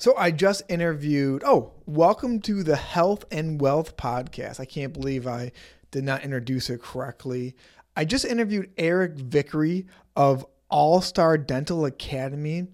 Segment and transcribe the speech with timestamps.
[0.00, 1.42] So I just interviewed.
[1.44, 4.60] Oh, welcome to the Health and Wealth podcast.
[4.60, 5.50] I can't believe I
[5.90, 7.56] did not introduce it correctly.
[7.96, 12.68] I just interviewed Eric Vickery of All Star Dental Academy.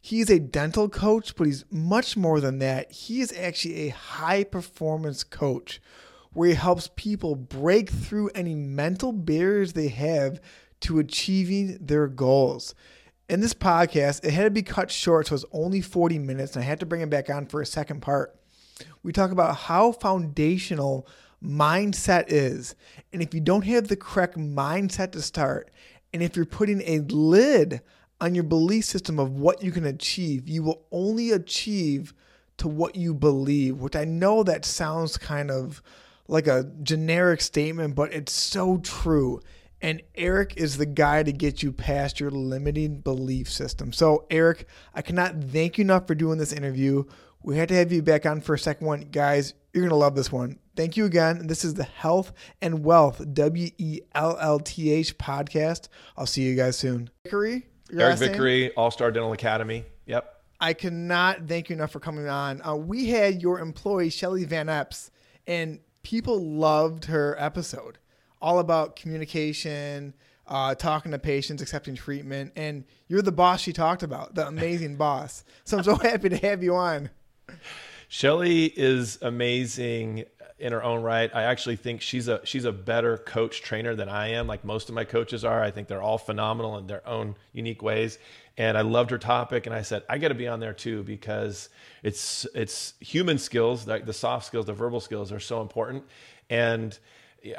[0.00, 2.90] He's a dental coach, but he's much more than that.
[2.90, 5.78] He is actually a high performance coach
[6.32, 10.40] where he helps people break through any mental barriers they have
[10.80, 12.74] to achieving their goals
[13.32, 16.62] in this podcast, it had to be cut short, so it's only 40 minutes, and
[16.62, 18.38] I had to bring it back on for a second part.
[19.02, 21.08] We talk about how foundational
[21.42, 22.74] mindset is.
[23.10, 25.70] And if you don't have the correct mindset to start,
[26.12, 27.80] and if you're putting a lid
[28.20, 32.12] on your belief system of what you can achieve, you will only achieve
[32.58, 35.82] to what you believe, which I know that sounds kind of
[36.28, 39.40] like a generic statement, but it's so true.
[39.82, 43.92] And Eric is the guy to get you past your limiting belief system.
[43.92, 47.02] So, Eric, I cannot thank you enough for doing this interview.
[47.42, 49.00] We had to have you back on for a second one.
[49.10, 50.60] Guys, you're going to love this one.
[50.76, 51.48] Thank you again.
[51.48, 55.88] This is the Health and Wealth, W E L L T H podcast.
[56.16, 57.10] I'll see you guys soon.
[57.24, 57.66] Vickery?
[57.92, 59.84] Eric Vickery, All Star Dental Academy.
[60.06, 60.42] Yep.
[60.60, 62.62] I cannot thank you enough for coming on.
[62.64, 65.10] Uh, we had your employee, Shelly Van Epps,
[65.46, 67.98] and people loved her episode
[68.42, 70.12] all about communication,
[70.46, 74.96] uh, talking to patients, accepting treatment, and you're the boss she talked about, the amazing
[74.98, 75.44] boss.
[75.64, 77.10] So I'm so happy to have you on.
[78.08, 80.26] Shelly is amazing
[80.58, 81.34] in her own right.
[81.34, 84.46] I actually think she's a she's a better coach trainer than I am.
[84.46, 85.62] Like most of my coaches are.
[85.62, 88.18] I think they're all phenomenal in their own unique ways.
[88.58, 91.02] And I loved her topic, and I said I got to be on there too
[91.02, 91.68] because
[92.02, 96.04] it's it's human skills, like the soft skills, the verbal skills, are so important.
[96.50, 96.96] And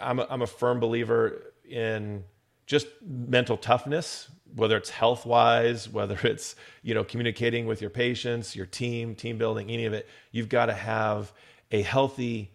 [0.02, 2.24] I'm a, I'm a firm believer in
[2.66, 8.56] just mental toughness, whether it's health wise, whether it's you know communicating with your patients,
[8.56, 10.08] your team, team building, any of it.
[10.32, 11.34] You've got to have
[11.72, 12.52] a healthy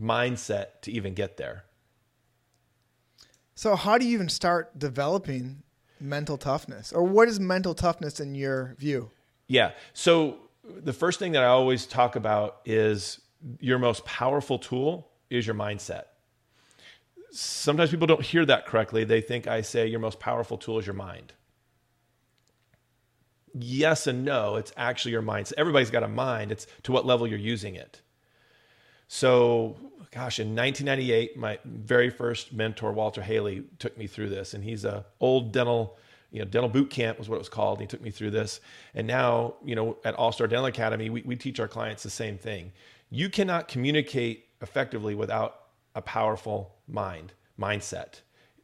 [0.00, 1.64] mindset to even get there.
[3.54, 5.62] So, how do you even start developing
[6.00, 9.10] mental toughness, or what is mental toughness in your view?
[9.48, 9.72] Yeah.
[9.94, 13.20] So, the first thing that I always talk about is
[13.60, 16.04] your most powerful tool is your mindset
[17.30, 19.04] sometimes people don't hear that correctly.
[19.04, 21.32] They think I say your most powerful tool is your mind.
[23.54, 25.48] Yes and no, it's actually your mind.
[25.48, 26.52] So everybody's got a mind.
[26.52, 28.02] It's to what level you're using it.
[29.08, 29.76] So,
[30.10, 34.84] gosh, in 1998, my very first mentor, Walter Hailey, took me through this, and he's
[34.84, 35.96] a old dental,
[36.30, 37.80] you know, dental boot camp was what it was called.
[37.80, 38.60] He took me through this,
[38.94, 42.10] and now, you know, at All Star Dental Academy, we, we teach our clients the
[42.10, 42.72] same thing.
[43.08, 45.67] You cannot communicate effectively without
[45.98, 48.20] a powerful mind, mindset.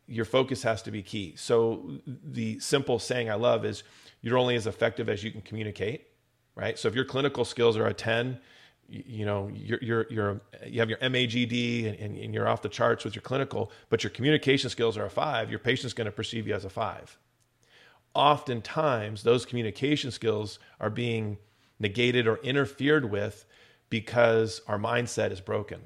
[0.07, 1.35] Your focus has to be key.
[1.37, 3.83] So the simple saying I love is
[4.23, 6.07] you're only as effective as you can communicate,
[6.55, 6.79] right?
[6.79, 8.39] So if your clinical skills are a 10,
[8.89, 13.05] you, know, you're, you're, you're, you have your MAGD and, and you're off the charts
[13.05, 16.47] with your clinical, but your communication skills are a five, your patient's going to perceive
[16.47, 17.19] you as a five.
[18.15, 21.39] Oftentimes, those communication skills are being
[21.81, 23.45] negated or interfered with
[23.91, 25.81] because our mindset is broken.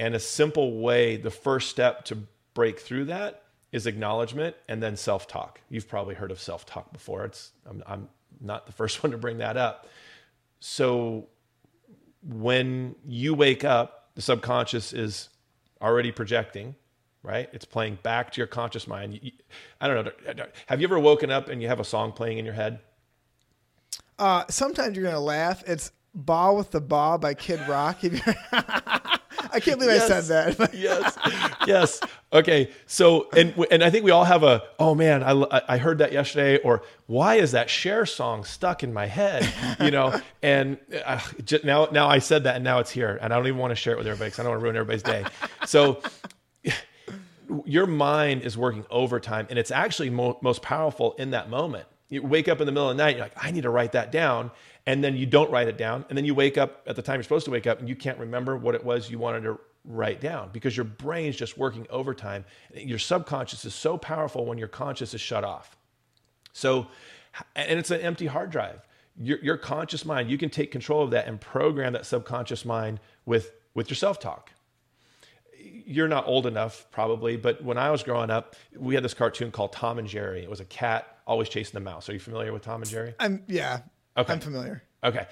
[0.00, 2.18] And a simple way, the first step to
[2.54, 3.42] break through that
[3.72, 5.60] is acknowledgement and then self talk.
[5.68, 7.24] You've probably heard of self talk before.
[7.24, 8.08] It's, I'm, I'm
[8.40, 9.86] not the first one to bring that up.
[10.60, 11.28] So
[12.22, 15.28] when you wake up, the subconscious is
[15.80, 16.74] already projecting,
[17.22, 17.48] right?
[17.52, 19.20] It's playing back to your conscious mind.
[19.80, 20.46] I don't know.
[20.66, 22.80] Have you ever woken up and you have a song playing in your head?
[24.18, 25.62] Uh, sometimes you're gonna laugh.
[25.66, 28.00] It's "Bawitdaba" by Kid Rock.
[29.52, 30.74] I can't believe yes, I said that.
[30.74, 31.18] yes,
[31.66, 32.00] yes.
[32.32, 35.98] Okay, so and and I think we all have a oh man, I I heard
[35.98, 39.48] that yesterday, or why is that share song stuck in my head?
[39.80, 43.32] You know, and uh, just, now now I said that, and now it's here, and
[43.32, 44.76] I don't even want to share it with everybody because I don't want to ruin
[44.76, 45.24] everybody's day.
[45.66, 46.02] So.
[47.64, 51.86] Your mind is working overtime, and it's actually mo- most powerful in that moment.
[52.10, 53.92] You wake up in the middle of the night, you're like, I need to write
[53.92, 54.50] that down
[54.88, 56.06] and then you don't write it down.
[56.08, 57.94] And then you wake up at the time you're supposed to wake up and you
[57.94, 61.86] can't remember what it was you wanted to write down because your brain's just working
[61.90, 62.46] overtime.
[62.74, 65.76] Your subconscious is so powerful when your conscious is shut off.
[66.54, 66.86] So
[67.54, 68.80] and it's an empty hard drive.
[69.20, 72.98] Your, your conscious mind you can take control of that and program that subconscious mind
[73.26, 74.52] with with your self-talk.
[75.60, 79.50] You're not old enough probably but when i was growing up we had this cartoon
[79.50, 80.42] called tom and jerry.
[80.42, 82.08] It was a cat always chasing the mouse.
[82.08, 83.14] Are you familiar with tom and jerry?
[83.20, 83.80] I'm yeah
[84.18, 84.32] Okay.
[84.32, 84.82] I'm familiar.
[85.02, 85.26] Okay.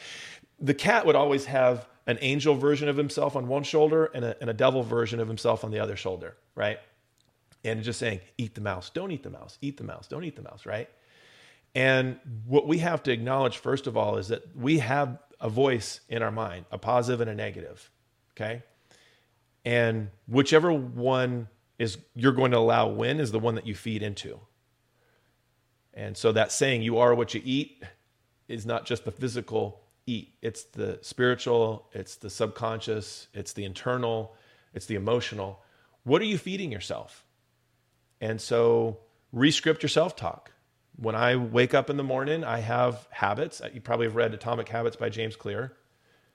[0.61, 4.37] The cat would always have an angel version of himself on one shoulder and a,
[4.41, 6.79] and a devil version of himself on the other shoulder, right?
[7.65, 10.37] And just saying, eat the mouse, don't eat the mouse, eat the mouse, don't eat
[10.37, 10.89] the mouse, right?
[11.75, 16.01] And what we have to acknowledge, first of all, is that we have a voice
[16.09, 17.91] in our mind, a positive and a negative.
[18.33, 18.63] Okay.
[19.65, 21.49] And whichever one
[21.79, 24.41] is you're going to allow win is the one that you feed into.
[25.93, 27.83] And so that saying, you are what you eat,
[28.49, 34.35] is not just the physical eat, it's the spiritual, it's the subconscious, it's the internal,
[34.75, 35.61] it's the emotional.
[36.05, 37.25] What are you feeding yourself?
[38.21, 38.99] And so
[39.33, 40.53] rescript your self talk.
[40.97, 43.61] When I wake up in the morning, I have habits.
[43.75, 45.73] You probably have read Atomic Habits by James Clear.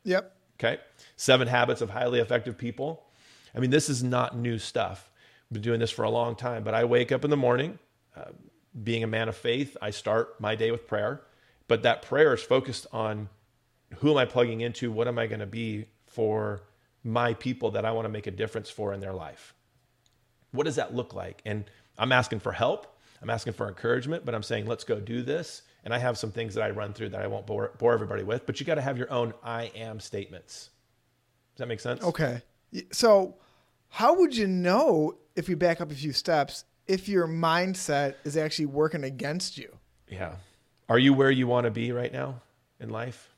[0.04, 0.36] Yep.
[0.60, 0.80] Okay.
[1.16, 3.04] Seven habits of highly effective people.
[3.56, 5.10] I mean, this is not new stuff.
[5.50, 7.80] I've been doing this for a long time, but I wake up in the morning,
[8.16, 8.26] uh,
[8.84, 11.22] being a man of faith, I start my day with prayer.
[11.72, 13.30] But that prayer is focused on
[14.00, 14.92] who am I plugging into?
[14.92, 16.64] What am I going to be for
[17.02, 19.54] my people that I want to make a difference for in their life?
[20.52, 21.42] What does that look like?
[21.46, 21.64] And
[21.98, 23.00] I'm asking for help.
[23.22, 25.62] I'm asking for encouragement, but I'm saying, let's go do this.
[25.86, 28.24] And I have some things that I run through that I won't bore, bore everybody
[28.24, 30.72] with, but you got to have your own I am statements.
[31.56, 32.04] Does that make sense?
[32.04, 32.42] Okay.
[32.92, 33.36] So,
[33.88, 38.36] how would you know if we back up a few steps if your mindset is
[38.36, 39.74] actually working against you?
[40.10, 40.36] Yeah.
[40.92, 42.42] Are you where you want to be right now
[42.82, 43.30] in life?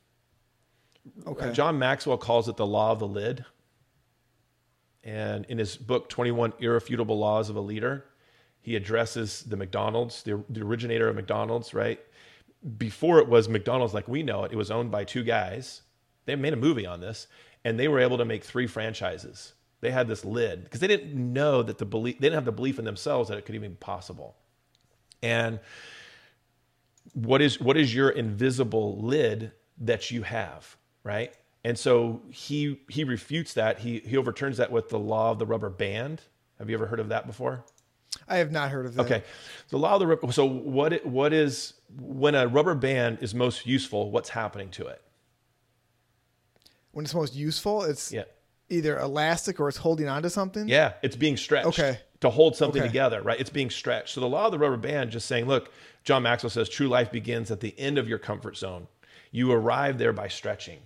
[1.28, 1.54] Okay.
[1.54, 3.46] John Maxwell calls it the law of the lid.
[5.04, 8.06] And in his book, 21 Irrefutable Laws of a Leader,
[8.60, 12.00] he addresses the McDonald's, the, the originator of McDonald's, right?
[12.80, 15.84] Before it was McDonald's like we know it, it was owned by two guys.
[16.26, 17.28] They made a movie on this,
[17.64, 19.54] and they were able to make three franchises.
[19.80, 22.52] They had this lid because they didn't know that the belief, they didn't have the
[22.52, 24.38] belief in themselves that it could even be possible.
[25.22, 25.60] And
[27.14, 31.34] what is what is your invisible lid that you have, right?
[31.66, 33.80] And so he he refutes that.
[33.80, 36.22] He he overturns that with the law of the rubber band.
[36.60, 37.64] Have you ever heard of that before?
[38.28, 39.02] I have not heard of that.
[39.04, 39.24] Okay,
[39.70, 40.32] the law of the rubber.
[40.32, 44.12] So what it, what is when a rubber band is most useful?
[44.12, 45.02] What's happening to it?
[46.92, 48.26] When it's most useful, it's Yeah,
[48.70, 50.68] either elastic or it's holding onto something.
[50.68, 51.68] yeah, it's being stretched.
[51.68, 52.00] Okay.
[52.24, 52.88] To hold something Okay.
[52.88, 53.38] together, right?
[53.38, 54.14] It's being stretched.
[54.14, 55.74] So the law of the rubber band just saying, look,
[56.06, 58.88] John Maxwell says true life begins at the end of your comfort zone.
[59.32, 60.80] You arrive there by stretching.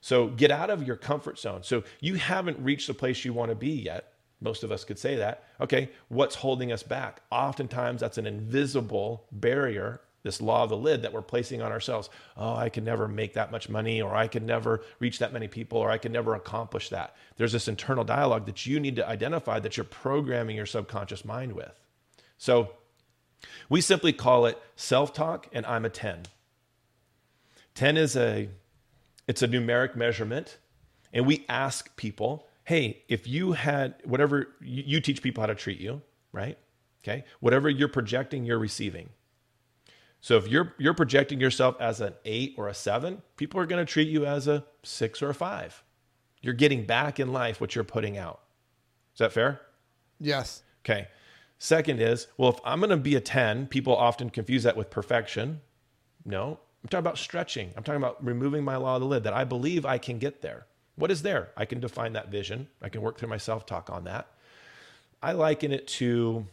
[0.00, 1.64] So get out of your comfort zone.
[1.64, 4.12] So you haven't reached the place you want to be yet.
[4.40, 5.42] Most of us could say that.
[5.60, 7.20] Okay, what's holding us back?
[7.32, 12.10] Oftentimes that's an invisible barrier, this law of the lid that we're placing on ourselves.
[12.36, 15.48] Oh, I can never make that much money, or I can never reach that many
[15.48, 17.16] people, or I can never accomplish that.
[17.36, 21.52] There's this internal dialogue that you need to identify that you're programming your subconscious mind
[21.52, 21.78] with.
[22.38, 22.72] So
[23.68, 26.24] we simply call it self talk, and I'm a 10.
[27.74, 28.48] 10 is a
[29.26, 30.58] it's a numeric measurement
[31.12, 35.54] and we ask people hey if you had whatever you, you teach people how to
[35.54, 36.02] treat you
[36.32, 36.58] right
[37.02, 39.08] okay whatever you're projecting you're receiving
[40.22, 43.84] so if you're you're projecting yourself as an 8 or a 7 people are going
[43.84, 45.84] to treat you as a 6 or a 5
[46.40, 48.40] you're getting back in life what you're putting out
[49.12, 49.60] is that fair
[50.22, 50.62] Yes.
[50.84, 51.08] Okay.
[51.58, 54.90] Second is, well, if I'm going to be a 10, people often confuse that with
[54.90, 55.60] perfection.
[56.24, 57.72] No, I'm talking about stretching.
[57.76, 60.42] I'm talking about removing my law of the lid that I believe I can get
[60.42, 60.66] there.
[60.96, 61.50] What is there?
[61.56, 62.68] I can define that vision.
[62.80, 64.28] I can work through my self talk on that.
[65.22, 66.46] I liken it to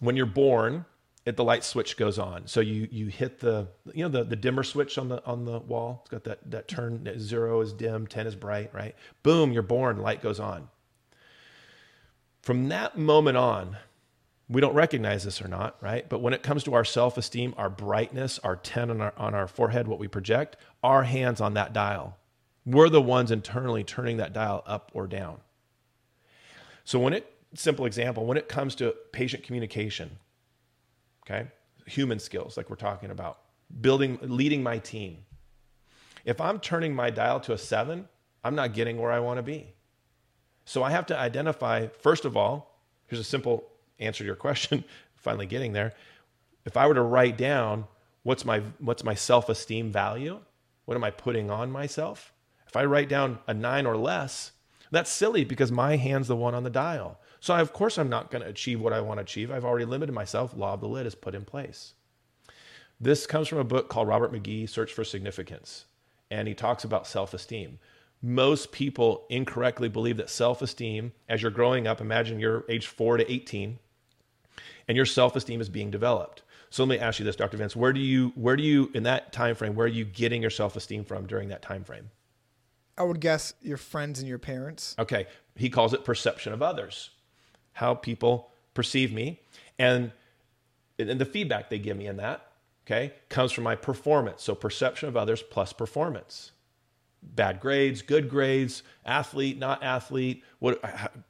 [0.00, 0.84] when you're born,
[1.26, 2.46] it, the light switch goes on.
[2.46, 5.58] So you you hit the you know the, the dimmer switch on the on the
[5.58, 6.00] wall.
[6.02, 8.94] It's got that that turn that zero is dim, ten is bright, right?
[9.22, 10.68] Boom, you're born, light goes on.
[12.42, 13.76] From that moment on,
[14.48, 16.08] we don't recognize this or not, right?
[16.08, 19.34] But when it comes to our self esteem, our brightness, our 10 on our, on
[19.34, 22.16] our forehead, what we project, our hands on that dial.
[22.66, 25.38] We're the ones internally turning that dial up or down.
[26.84, 30.18] So, when it, simple example, when it comes to patient communication,
[31.30, 31.48] okay,
[31.86, 33.38] human skills, like we're talking about,
[33.80, 35.18] building, leading my team.
[36.24, 38.08] If I'm turning my dial to a seven,
[38.44, 39.74] I'm not getting where I want to be.
[40.64, 43.64] So I have to identify, first of all, here's a simple
[43.98, 44.84] answer to your question,
[45.14, 45.94] finally getting there.
[46.64, 47.86] If I were to write down
[48.22, 50.40] what's my what's my self-esteem value,
[50.84, 52.32] what am I putting on myself?
[52.66, 54.52] If I write down a 9 or less,
[54.90, 57.18] that's silly because my hand's the one on the dial.
[57.40, 59.50] So I, of course I'm not going to achieve what I want to achieve.
[59.50, 60.54] I've already limited myself.
[60.54, 61.94] Law of the lid is put in place.
[63.00, 65.86] This comes from a book called Robert McGee, Search for Significance,
[66.30, 67.78] and he talks about self-esteem
[68.22, 73.16] most people incorrectly believe that self esteem, as you're growing up, imagine you're age four
[73.16, 73.78] to 18,
[74.88, 76.42] and your self esteem is being developed.
[76.68, 77.56] So let me ask you this, Dr.
[77.56, 80.40] Vince, where do you, where do you, in that time frame, where are you getting
[80.40, 82.10] your self esteem from during that time frame?
[82.98, 84.94] I would guess your friends and your parents.
[84.98, 87.10] Okay, he calls it perception of others,
[87.72, 89.40] how people perceive me,
[89.78, 90.12] and
[90.98, 92.46] and the feedback they give me in that.
[92.86, 94.42] okay, comes from my performance.
[94.42, 96.52] So perception of others plus performance.
[97.22, 100.42] Bad grades, good grades, athlete, not athlete.
[100.58, 100.82] What,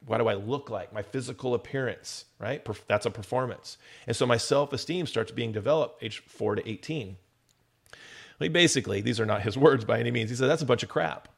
[0.06, 0.92] what do I look like?
[0.92, 2.66] My physical appearance, right?
[2.86, 3.76] That's a performance.
[4.06, 7.16] And so my self esteem starts being developed age four to 18.
[8.38, 10.30] Like basically, these are not his words by any means.
[10.30, 11.28] He said, that's a bunch of crap.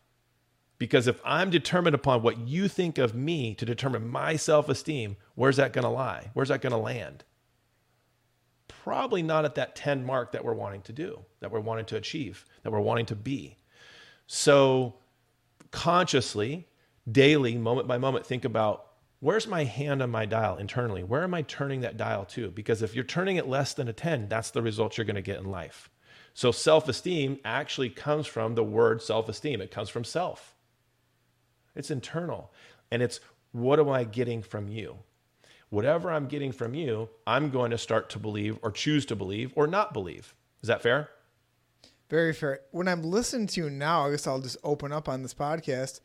[0.82, 5.16] Because if I'm determined upon what you think of me to determine my self esteem,
[5.36, 6.30] where's that going to lie?
[6.34, 7.22] Where's that going to land?
[8.66, 11.96] Probably not at that 10 mark that we're wanting to do, that we're wanting to
[11.96, 13.58] achieve, that we're wanting to be.
[14.26, 14.96] So,
[15.70, 16.66] consciously,
[17.08, 18.86] daily, moment by moment, think about
[19.20, 21.04] where's my hand on my dial internally?
[21.04, 22.50] Where am I turning that dial to?
[22.50, 25.22] Because if you're turning it less than a 10, that's the result you're going to
[25.22, 25.90] get in life.
[26.34, 30.51] So, self esteem actually comes from the word self esteem, it comes from self.
[31.74, 32.52] It's internal.
[32.90, 33.20] And it's
[33.52, 34.98] what am I getting from you?
[35.70, 39.52] Whatever I'm getting from you, I'm going to start to believe or choose to believe
[39.56, 40.34] or not believe.
[40.62, 41.08] Is that fair?
[42.10, 42.60] Very fair.
[42.72, 46.00] When I'm listening to you now, I guess I'll just open up on this podcast.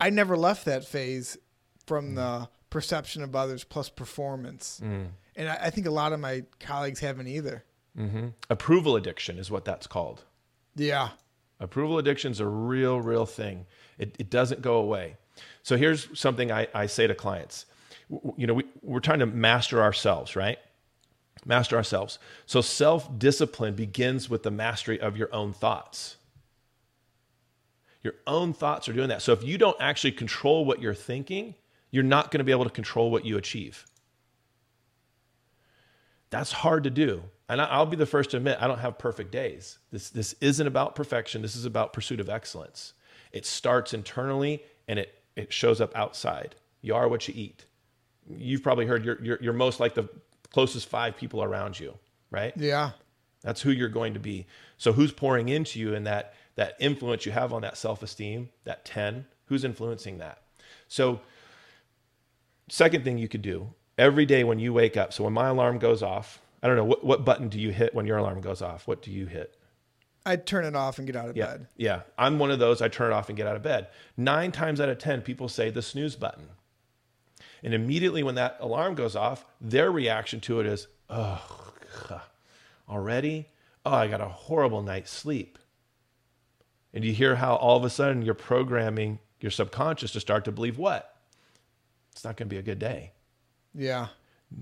[0.00, 1.38] I never left that phase
[1.86, 2.14] from mm.
[2.16, 4.80] the perception of others plus performance.
[4.82, 5.08] Mm.
[5.36, 7.64] And I, I, think a lot of my colleagues haven't either.
[7.96, 8.28] Mm-hmm.
[8.50, 10.24] Approval addiction is what that's called.
[10.74, 11.10] Yeah.
[11.62, 13.66] Approval addiction is a real, real thing.
[13.98, 15.16] It, it doesn't go away.
[15.62, 17.66] So here's something I, I say to clients.
[18.36, 20.58] You know, we, we're trying to master ourselves, right?
[21.44, 22.18] Master ourselves.
[22.46, 26.16] So self discipline begins with the mastery of your own thoughts.
[28.02, 29.22] Your own thoughts are doing that.
[29.22, 31.54] So if you don't actually control what you're thinking,
[31.92, 33.86] you're not going to be able to control what you achieve.
[36.30, 37.22] That's hard to do.
[37.52, 39.78] And I'll be the first to admit I don't have perfect days.
[39.90, 41.42] This, this isn't about perfection.
[41.42, 42.94] This is about pursuit of excellence.
[43.30, 46.54] It starts internally and it, it shows up outside.
[46.80, 47.66] You are what you eat.
[48.26, 50.08] You've probably heard you're, you're, you're most like the
[50.50, 51.98] closest five people around you,
[52.30, 52.54] right?
[52.56, 52.92] Yeah.
[53.42, 54.46] That's who you're going to be.
[54.78, 58.86] So who's pouring into you and that, that influence you have on that self-esteem, that
[58.86, 60.40] 10, who's influencing that?
[60.88, 61.20] So
[62.70, 65.12] second thing you could do every day when you wake up.
[65.12, 67.94] So when my alarm goes off, I don't know what, what button do you hit
[67.94, 68.86] when your alarm goes off?
[68.86, 69.56] What do you hit?
[70.24, 71.66] I turn it off and get out of yeah, bed.
[71.76, 72.02] Yeah.
[72.16, 72.80] I'm one of those.
[72.80, 73.88] I turn it off and get out of bed.
[74.16, 76.48] Nine times out of 10, people say the snooze button.
[77.64, 81.42] And immediately when that alarm goes off, their reaction to it is, oh,
[82.88, 83.48] already?
[83.84, 85.58] Oh, I got a horrible night's sleep.
[86.94, 90.52] And you hear how all of a sudden you're programming your subconscious to start to
[90.52, 91.16] believe what?
[92.12, 93.12] It's not going to be a good day.
[93.74, 94.08] Yeah.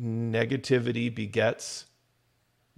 [0.01, 1.87] Negativity begets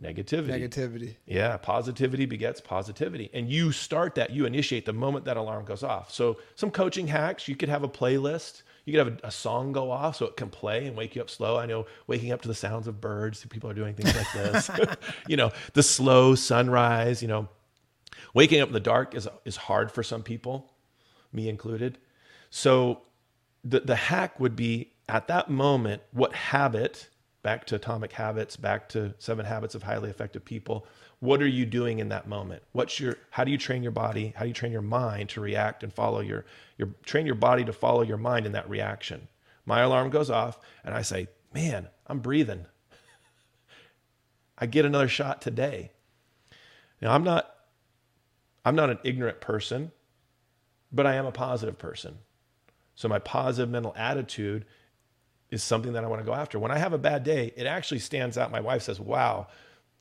[0.03, 0.49] negativity.
[0.49, 1.15] Negativity.
[1.27, 3.31] Yeah, positivity begets positivity.
[3.33, 6.13] And you start that, you initiate the moment that alarm goes off.
[6.13, 8.63] So, some coaching hacks you could have a playlist.
[8.85, 11.23] You could have a, a, song go off so it can play and wake you
[11.23, 11.57] up slow.
[11.57, 14.71] I know waking up to the sounds of birds, people are doing things like this.
[15.29, 17.49] you know, the slow sunrise, you know.
[18.35, 20.73] Waking up in the dark is is hard for some people,
[21.33, 21.99] me included.
[22.51, 23.03] So
[23.65, 27.09] the the hack would be at that moment what habit
[27.43, 30.87] back to atomic habits back to seven habits of highly effective people.
[31.21, 32.63] What are you doing in that moment?
[32.73, 34.33] What's your how do you train your body?
[34.37, 36.45] How do you train your mind to react and follow your
[36.79, 39.29] your train your body to follow your mind in that reaction?
[39.67, 42.67] My alarm goes off and i say man i'm breathing.
[44.59, 45.91] I get another shot today.
[47.01, 47.53] Now i'm not
[48.65, 49.93] i'm not an ignorant person
[50.93, 52.19] but i am a positive person.
[52.95, 54.65] So my positive mental attitude
[55.53, 56.59] is something that I want to go after.
[56.59, 58.51] When I have a bad day, it actually stands out.
[58.51, 59.49] My wife says, Wow,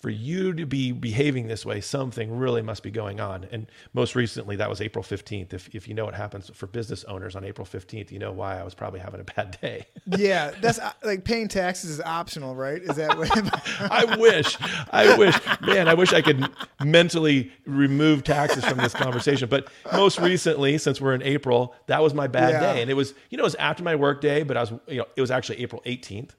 [0.01, 3.45] for you to be behaving this way, something really must be going on.
[3.51, 5.53] And most recently, that was April 15th.
[5.53, 8.59] If, if you know what happens for business owners on April 15th, you know why
[8.59, 9.85] I was probably having a bad day.
[10.17, 12.81] yeah, that's like paying taxes is optional, right?
[12.81, 13.29] Is that what?
[13.91, 14.57] I wish,
[14.89, 16.49] I wish, man, I wish I could
[16.83, 19.49] mentally remove taxes from this conversation.
[19.49, 22.73] But most recently, since we're in April, that was my bad yeah.
[22.73, 22.81] day.
[22.81, 24.97] And it was, you know, it was after my work day, but I was, you
[24.97, 26.31] know, it was actually April 18th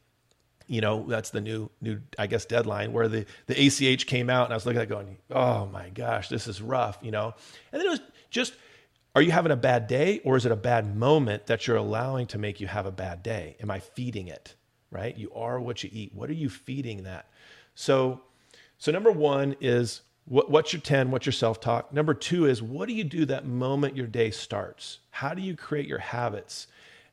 [0.73, 4.47] you know that's the new new i guess deadline where the the ach came out
[4.47, 7.35] and i was looking at it going oh my gosh this is rough you know?
[7.71, 8.01] And then it was
[8.31, 8.55] just
[9.15, 12.27] are you having a bad day or is it a bad moment that you're allowing
[12.29, 13.57] to make you have a bad day?
[13.61, 14.55] Am i feeding it
[14.91, 15.17] right?
[15.17, 16.15] You are what you eat.
[16.15, 17.27] What are you feeding that?
[17.75, 18.23] So
[18.79, 21.93] so number one is what, what's your 10 what's your self-talk?
[21.93, 25.01] Number two is what do you do that moment your day starts?
[25.11, 26.67] How do you create your habits?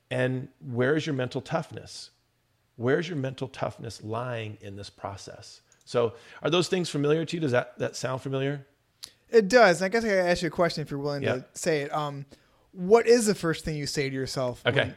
[0.09, 2.11] And where is your mental toughness
[2.79, 5.59] Where's your mental toughness lying in this process?
[5.83, 7.41] So, are those things familiar to you?
[7.41, 8.65] Does that, that sound familiar?
[9.29, 9.81] It does.
[9.81, 11.35] I guess I gotta ask you a question if you're willing yeah.
[11.35, 11.93] to say it.
[11.93, 12.25] Um,
[12.71, 14.61] what is the first thing you say to yourself?
[14.65, 14.93] Okay.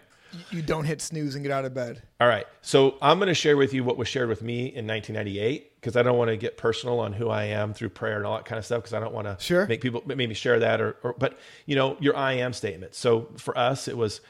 [0.52, 2.02] you don't hit snooze and get out of bed.
[2.20, 2.46] All right.
[2.60, 5.96] So I'm going to share with you what was shared with me in 1998 because
[5.96, 8.44] I don't want to get personal on who I am through prayer and all that
[8.44, 9.66] kind of stuff because I don't want to Sure.
[9.66, 11.36] make people maybe share that or, or but
[11.66, 12.94] you know your I am statement.
[12.94, 14.20] So for us it was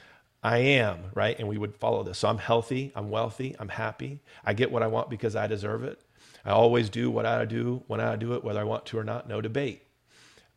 [0.42, 2.18] I am right, and we would follow this.
[2.18, 4.20] So I'm healthy, I'm wealthy, I'm happy.
[4.44, 6.00] I get what I want because I deserve it.
[6.44, 9.04] I always do what I do when I do it, whether I want to or
[9.04, 9.28] not.
[9.28, 9.82] No debate.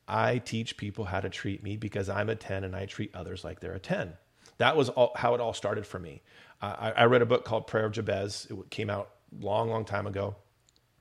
[0.07, 3.43] I teach people how to treat me because I'm a 10 and I treat others
[3.43, 4.13] like they're a 10.
[4.57, 6.21] That was all, how it all started for me.
[6.61, 8.47] I, I read a book called Prayer of Jabez.
[8.49, 10.35] It came out long, long time ago.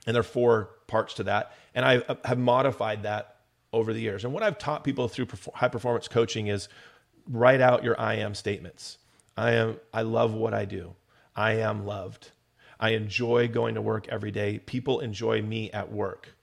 [0.06, 1.52] And there are four parts to that.
[1.74, 3.36] And I uh, have modified that
[3.72, 4.24] over the years.
[4.24, 6.68] And what I've taught people through high performance coaching is
[7.28, 8.98] write out your I am statements.
[9.36, 10.94] I am I love what I do.
[11.34, 12.30] I am loved.
[12.78, 14.58] I enjoy going to work every day.
[14.58, 16.34] People enjoy me at work.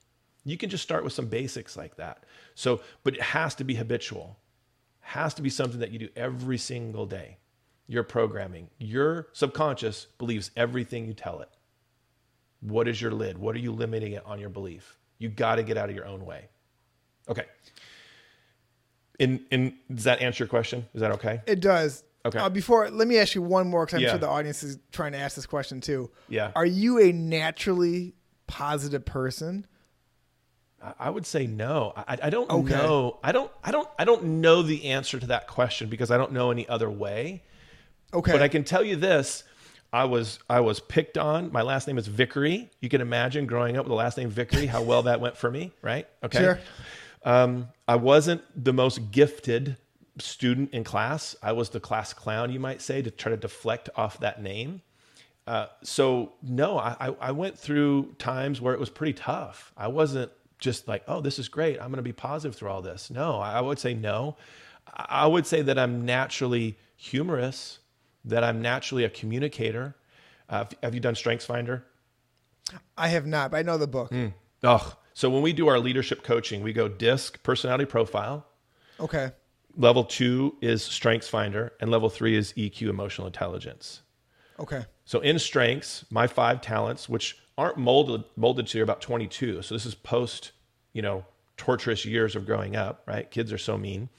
[0.44, 2.26] You can just start with some basics like that.
[2.56, 4.38] So, but it has to be habitual.
[5.02, 7.38] Has to be something that you do every single day.
[7.88, 11.50] Your programming, your subconscious believes everything you tell it.
[12.62, 13.38] What is your lid?
[13.38, 14.98] What are you limiting it on your belief?
[15.18, 16.48] You got to get out of your own way.
[17.28, 17.46] Okay.
[19.22, 20.86] In in does that answer your question?
[20.96, 21.42] Is that okay?
[21.46, 22.04] It does.
[22.26, 22.40] Okay.
[22.40, 24.10] Uh, before, let me ask you one more because I'm Yeah.
[24.12, 26.10] sure the audience is trying to ask this question too.
[26.28, 26.52] Yeah.
[26.56, 28.14] Are you a naturally
[28.48, 29.66] positive person?
[31.00, 31.94] I- would say no.
[31.96, 32.74] I, I don't Okay.
[32.74, 33.20] know.
[33.24, 33.52] I don't.
[33.64, 33.88] I don't.
[34.00, 37.44] I don't know the answer to that question because I don't know any other way.
[38.14, 38.32] Okay.
[38.32, 39.44] But I can tell you this:
[39.94, 41.52] I was I was picked on.
[41.52, 42.72] My last name is Vickery.
[42.80, 45.52] You can imagine growing up with the last name Vickery, how well that went for
[45.52, 46.08] me, right?
[46.24, 46.40] Okay.
[46.40, 46.60] Sure.
[47.24, 49.78] Um, I wasn't the most gifted
[50.18, 51.36] student in class.
[51.42, 54.82] I was the class clown, you might say, to try to deflect off that name.
[55.48, 59.74] Uh, so no, I, I went through times where it was pretty tough.
[59.76, 61.80] I wasn't just like, oh, this is great.
[61.80, 63.10] I'm going to be positive through all this.
[63.10, 64.38] No, I would say no.
[64.96, 67.80] I would say that I'm naturally humorous,
[68.26, 69.96] that I'm naturally a communicator.
[70.48, 71.84] Uh, have you done Strengths Finder?
[72.98, 74.14] I have not, but I know the book.
[74.64, 78.46] Oh, so when we do our leadership coaching, we go DISC, personality profile.
[79.00, 79.32] Okay.
[79.78, 84.02] Level two is Strengths Finder, and level three is EQ, emotional intelligence.
[84.60, 84.86] Okay.
[85.06, 89.62] So in strengths, my five talents, which aren't molded molded to you're about 22.
[89.62, 90.52] So this is post,
[90.94, 91.26] you know,
[91.58, 93.30] torturous years of growing up, right?
[93.30, 94.10] Kids are so mean.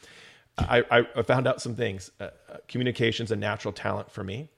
[0.59, 2.11] I, I, found out some things.
[2.21, 4.51] Uh, uh, communication's a natural talent for me.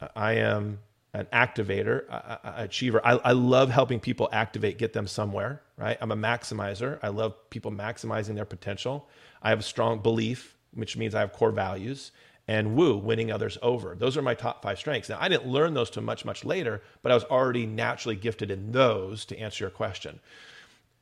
[0.00, 0.78] Uh, I am
[1.14, 3.00] an activator, a, a- achiever.
[3.04, 5.96] I, I love helping people activate, get them somewhere, right?
[6.00, 6.98] I'm a maximizer.
[7.02, 9.08] I love people maximizing their potential.
[9.40, 12.10] I have a strong belief, which means I have core values.
[12.46, 13.94] And woo, winning others over.
[13.94, 15.08] Those are my top five strengths.
[15.08, 18.50] Now, I didn't learn those till much, much later, but I was already naturally gifted
[18.50, 20.20] in those to answer your question.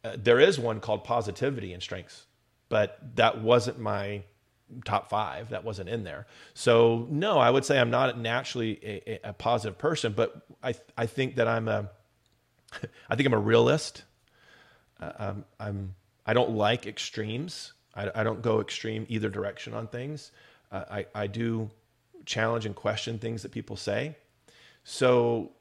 [0.04, 2.26] Uh, there is one called positivity and strengths,
[2.68, 4.22] but that wasn't my
[4.84, 5.50] top five.
[5.50, 6.26] That wasn't in there.
[6.54, 11.06] So no, I would say I'm not naturally a, a- positive person, but I I
[11.06, 11.90] think that I'm a
[13.10, 14.04] I think I'm a realist.
[15.00, 15.94] Uh, um, I'm
[16.26, 17.72] I don't like extremes.
[17.94, 20.30] I, I don't go extreme either direction on things.
[20.70, 21.70] Uh, I I do
[22.24, 24.16] challenge and question things that people say.
[24.84, 25.52] So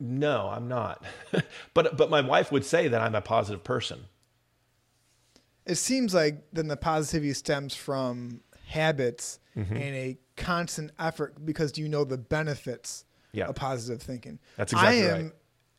[0.00, 1.04] no, I'm not.
[1.74, 4.04] but but my wife would say that I'm a positive person.
[5.66, 9.76] It seems like then the positivity stems from habits Mm-hmm.
[9.76, 13.48] and a constant effort because you know the benefits Yeah.
[13.48, 14.38] of positive thinking.
[14.56, 15.10] That's exactly right.
[15.10, 15.32] I am right.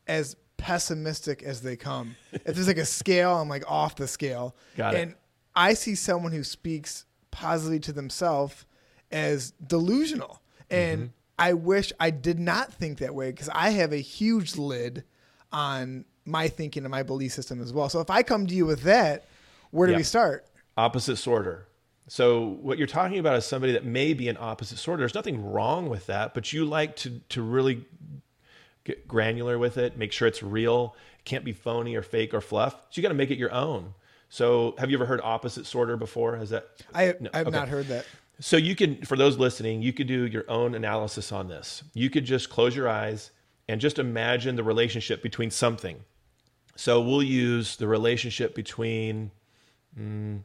[0.07, 2.15] as pessimistic as they come.
[2.31, 4.55] if there's like a scale, I'm like off the scale.
[4.77, 5.01] Got it.
[5.01, 5.15] and
[5.55, 8.65] I see someone who speaks positively to themselves
[9.11, 10.41] as delusional.
[10.69, 11.09] And Mm-hmm.
[11.39, 15.03] I wish I did not think that way because I have a huge lid
[15.51, 17.89] on my thinking and my belief system as well.
[17.89, 19.25] So if I come to you with that,
[19.73, 19.97] where do Yeah.
[19.97, 20.45] we start?
[20.75, 21.67] opposite sorter.
[22.07, 25.01] So what you're talking about is somebody that may be an opposite sorter.
[25.01, 27.85] There's nothing wrong with that, but you like to to really
[28.83, 30.95] get granular with it, make sure it's real.
[31.19, 32.73] It can't be phony or fake or fluff.
[32.73, 33.93] So you got to make it your own.
[34.29, 36.35] So have you ever heard opposite sorter before?
[36.37, 37.55] Has that I, No, I have okay.
[37.55, 38.05] not heard that.
[38.39, 41.83] So you can, for those listening, you could do your own analysis on this.
[41.93, 43.29] You could just close your eyes
[43.69, 45.99] and just imagine the relationship between something.
[46.75, 49.29] So we'll use the relationship between
[49.99, 50.41] mm,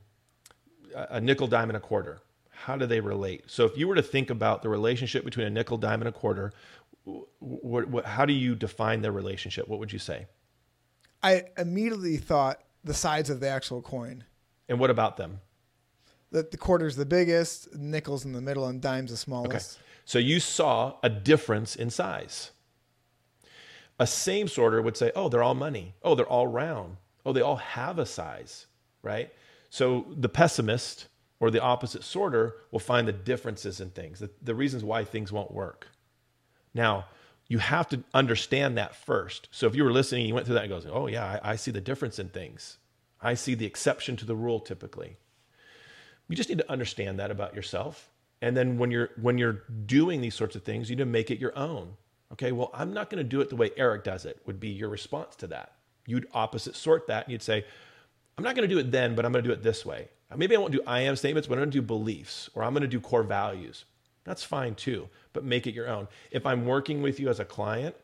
[0.95, 2.21] a nickel, dime, and a quarter.
[2.51, 3.45] How do they relate?
[3.47, 6.13] So if you were to think about the relationship between a nickel, dime, and a
[6.13, 6.53] quarter,
[8.05, 9.69] how do you define their relationship?
[9.69, 10.27] What would you say?
[11.23, 14.25] I immediately thought the sides of the actual coin.
[14.69, 15.41] And what about them?
[16.31, 19.77] That the quarter's the biggest, nickels in the middle, and dime's the smallest.
[19.77, 19.85] Okay.
[20.05, 22.51] So you saw a difference in size.
[23.99, 25.95] A same sorter would say, oh, they're all money.
[26.03, 26.99] Oh, they're all round.
[27.25, 28.67] Oh, they all have a size,
[29.03, 29.33] right?
[29.70, 31.09] So the pessimist
[31.40, 35.31] or the opposite sorter will find the differences in things, the, the reasons why things
[35.31, 35.88] won't work.
[36.74, 37.07] Now,
[37.48, 39.48] you have to understand that first.
[39.50, 41.57] So if you were listening, you went through that and goes, "Oh yeah, I, I
[41.57, 42.78] see the difference in things.
[43.20, 45.16] I see the exception to the rule typically."
[46.28, 48.11] You just need to understand that about yourself.
[48.42, 51.31] And then when you're when you're doing these sorts of things, you need to make
[51.31, 51.96] it your own.
[52.33, 54.40] Okay, well, I'm not going to do it the way Eric does it.
[54.44, 55.72] Would be your response to that.
[56.07, 57.64] You'd opposite sort that, and you'd say,
[58.38, 60.09] "I'm not going to do it then, but I'm going to do it this way."
[60.31, 62.62] Uh, maybe I won't do I am statements, but I'm going to do beliefs, or
[62.62, 63.85] I'm going to do core values.
[64.24, 66.09] That's fine too, but make it your own.
[66.31, 67.96] If I'm working with you as a client,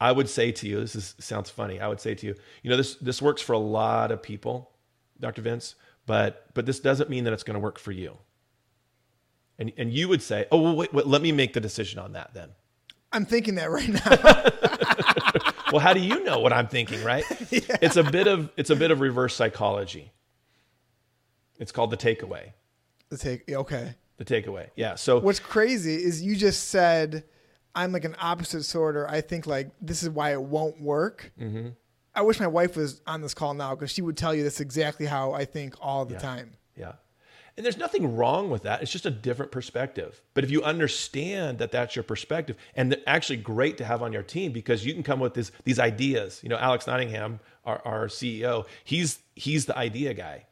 [0.00, 1.80] I would say to you, this is, sounds funny.
[1.80, 4.70] I would say to you, you know, this this works for a lot of people,
[5.20, 5.42] Dr.
[5.42, 5.74] Vince,
[6.06, 8.18] but but this doesn't mean that it's going to work for you.
[9.58, 12.12] And and you would say, oh well, wait, wait, let me make the decision on
[12.12, 12.50] that then.
[13.12, 14.70] I'm thinking that right now.
[15.74, 17.24] well, how do you know what I'm thinking, right?
[17.50, 17.78] yeah.
[17.82, 20.12] It's a bit of it's a bit of reverse psychology.
[21.58, 22.52] It's called the takeaway.
[23.08, 23.96] The take okay.
[24.18, 24.68] The takeaway.
[24.76, 24.94] Yeah.
[24.94, 27.24] So what's crazy is you just said
[27.74, 29.10] I'm like an opposite sorter.
[29.10, 31.32] I think like this is why it won't work.
[31.40, 31.70] Mm-hmm.
[32.14, 34.60] I wish my wife was on this call now because she would tell you that's
[34.60, 36.20] exactly how I think all the yeah.
[36.20, 36.52] time.
[36.76, 36.92] Yeah.
[37.56, 38.82] And there's nothing wrong with that.
[38.82, 40.20] It's just a different perspective.
[40.34, 44.24] But if you understand that that's your perspective, and actually great to have on your
[44.24, 46.40] team because you can come with this, these ideas.
[46.42, 50.46] You know, Alex Nottingham, our, our CEO, he's he's the idea guy,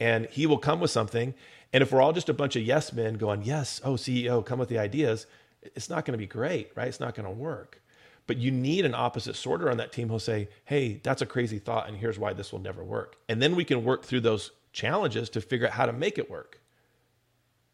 [0.00, 1.34] and he will come with something.
[1.72, 4.58] And if we're all just a bunch of yes men going, yes, oh CEO, come
[4.58, 5.26] with the ideas,
[5.62, 6.88] it's not going to be great, right?
[6.88, 7.82] It's not going to work.
[8.26, 11.58] But you need an opposite sorter on that team who'll say, hey, that's a crazy
[11.58, 13.16] thought, and here's why this will never work.
[13.28, 16.30] And then we can work through those challenges to figure out how to make it
[16.30, 16.60] work.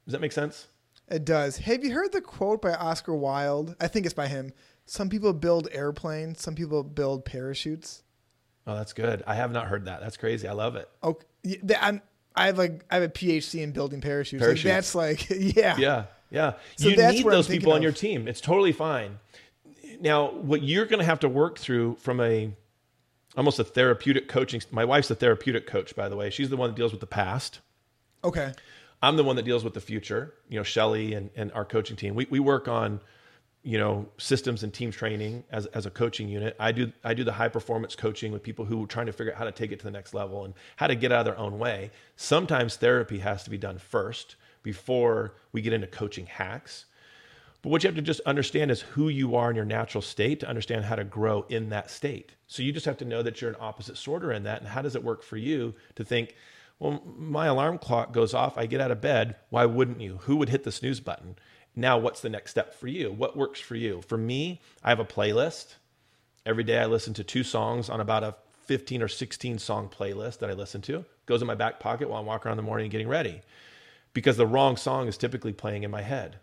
[0.07, 0.69] Does that make sense?
[1.09, 1.59] It does.
[1.59, 3.77] Have you heard the quote by Oscar Wilde?
[3.79, 4.53] I think it's by him.
[4.87, 8.03] Some people build airplanes, some people build parachutes.
[8.67, 9.23] Oh, that's good.
[9.27, 10.01] I have not heard that.
[10.01, 10.49] That's crazy.
[10.49, 10.89] I love it.
[11.03, 12.01] Okay, I'm,
[12.35, 14.43] I have like I have a PhD in building parachutes.
[14.43, 14.95] parachutes.
[14.95, 16.53] Like that's like yeah, yeah, yeah.
[16.77, 18.27] So you need those people on your team.
[18.27, 19.19] It's totally fine.
[20.01, 22.51] Now, what you're going to have to work through from a
[23.37, 24.63] almost a therapeutic coaching.
[24.71, 26.31] My wife's a therapeutic coach, by the way.
[26.31, 27.61] She's the one that deals with the past.
[28.23, 28.53] Okay.
[29.03, 30.35] I'm the one that deals with the future.
[30.49, 32.15] You know, Shelly and, and our coaching team.
[32.15, 33.01] We we work on,
[33.63, 36.57] you know, systems and team training as, as a coaching unit.
[36.59, 39.33] I do I do the high performance coaching with people who are trying to figure
[39.33, 41.27] out how to take it to the next level and how to get out of
[41.27, 41.91] their own way.
[42.17, 46.87] Sometimes therapy has to be done first before we get into coaching hacks.
[47.65, 50.41] But what you have to just understand is who you are in your natural state
[50.41, 52.35] to understand how to grow in that state.
[52.47, 54.61] So you just have to know that you're an opposite sorter in that.
[54.61, 56.35] And how does it work for you to think,
[56.79, 59.37] well, my alarm clock goes off, I get out of bed.
[59.49, 60.19] Why wouldn't you?
[60.25, 61.37] Who would hit the snooze button?
[61.75, 63.11] Now, what's the next step for you?
[63.11, 64.03] What works for you?
[64.03, 65.77] For me, I have a playlist.
[66.45, 68.35] Every day I listen to two songs on about a
[68.67, 71.07] 15 or 16 song playlist that I listen to.
[71.25, 73.41] Goes in my back pocket while I'm walking around in the morning getting ready
[74.13, 76.41] because the wrong song is typically playing in my head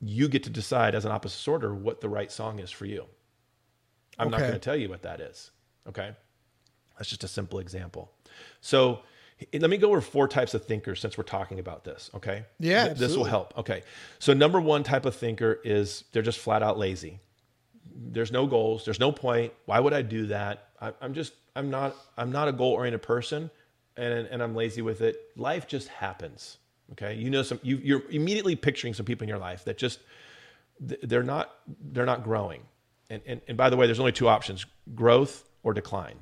[0.00, 3.06] you get to decide as an opposite sorter what the right song is for you.
[4.18, 4.32] I'm okay.
[4.32, 5.50] not going to tell you what that is.
[5.88, 6.14] Okay.
[6.98, 8.12] That's just a simple example.
[8.60, 9.00] So
[9.52, 12.10] let me go over four types of thinkers since we're talking about this.
[12.14, 12.44] Okay.
[12.58, 12.86] Yeah.
[12.86, 13.56] Th- this will help.
[13.58, 13.82] Okay.
[14.18, 17.20] So, number one type of thinker is they're just flat out lazy.
[17.94, 18.84] There's no goals.
[18.84, 19.52] There's no point.
[19.66, 20.68] Why would I do that?
[20.80, 23.50] I, I'm just, I'm not, I'm not a goal oriented person
[23.96, 25.16] and, and I'm lazy with it.
[25.36, 26.58] Life just happens.
[26.92, 30.00] Okay, you know some you, you're immediately picturing some people in your life that just
[30.80, 31.50] they're not
[31.92, 32.62] they're not growing.
[33.08, 36.18] And, and, and by the way, there's only two options: growth or decline.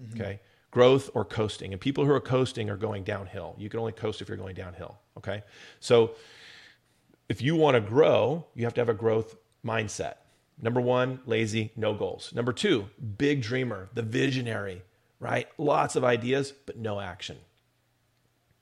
[0.00, 0.20] Mm-hmm.
[0.20, 1.72] Okay, growth or coasting.
[1.72, 3.54] And people who are coasting are going downhill.
[3.58, 4.98] You can only coast if you're going downhill.
[5.16, 5.42] Okay,
[5.80, 6.12] so
[7.28, 10.14] if you want to grow, you have to have a growth mindset.
[10.60, 12.32] Number one, lazy, no goals.
[12.34, 14.82] Number two, big dreamer, the visionary,
[15.20, 15.48] right?
[15.56, 17.36] Lots of ideas, but no action.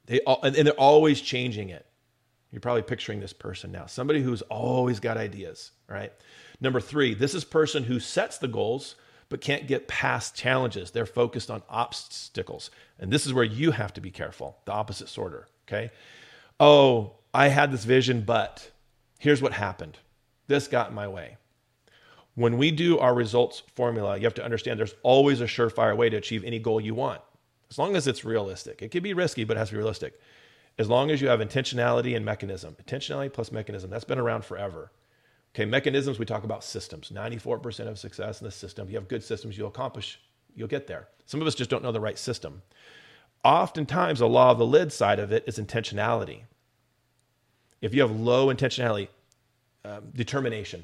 [0.06, 1.86] They all, and they're always changing it.
[2.50, 3.86] You're probably picturing this person now.
[3.86, 6.12] Somebody who's always got ideas, right?
[6.60, 8.94] Number three, this is person who sets the goals
[9.28, 10.90] but can't get past challenges.
[10.92, 12.70] They're focused on obstacles.
[12.98, 15.90] And this is where you have to be careful, the opposite sorter, okay?
[16.60, 18.70] Oh, I had this vision, but
[19.18, 19.98] here's what happened.
[20.46, 21.36] This got in my way.
[22.36, 26.08] When we do our results formula, you have to understand there's always a surefire way
[26.08, 27.20] to achieve any goal you want
[27.70, 28.82] as long as it's realistic.
[28.82, 30.20] It can be risky, but it has to be realistic.
[30.78, 34.92] As long as you have intentionality and mechanism, intentionality plus mechanism, that's been around forever.
[35.54, 37.10] Okay, mechanisms, we talk about systems.
[37.10, 38.86] 94% of success in the system.
[38.86, 40.20] If you have good systems, you'll accomplish,
[40.54, 41.08] you'll get there.
[41.24, 42.60] Some of us just don't know the right system.
[43.42, 46.42] Oftentimes, the law of the lid side of it is intentionality.
[47.80, 49.08] If you have low intentionality,
[49.84, 50.82] um, determination,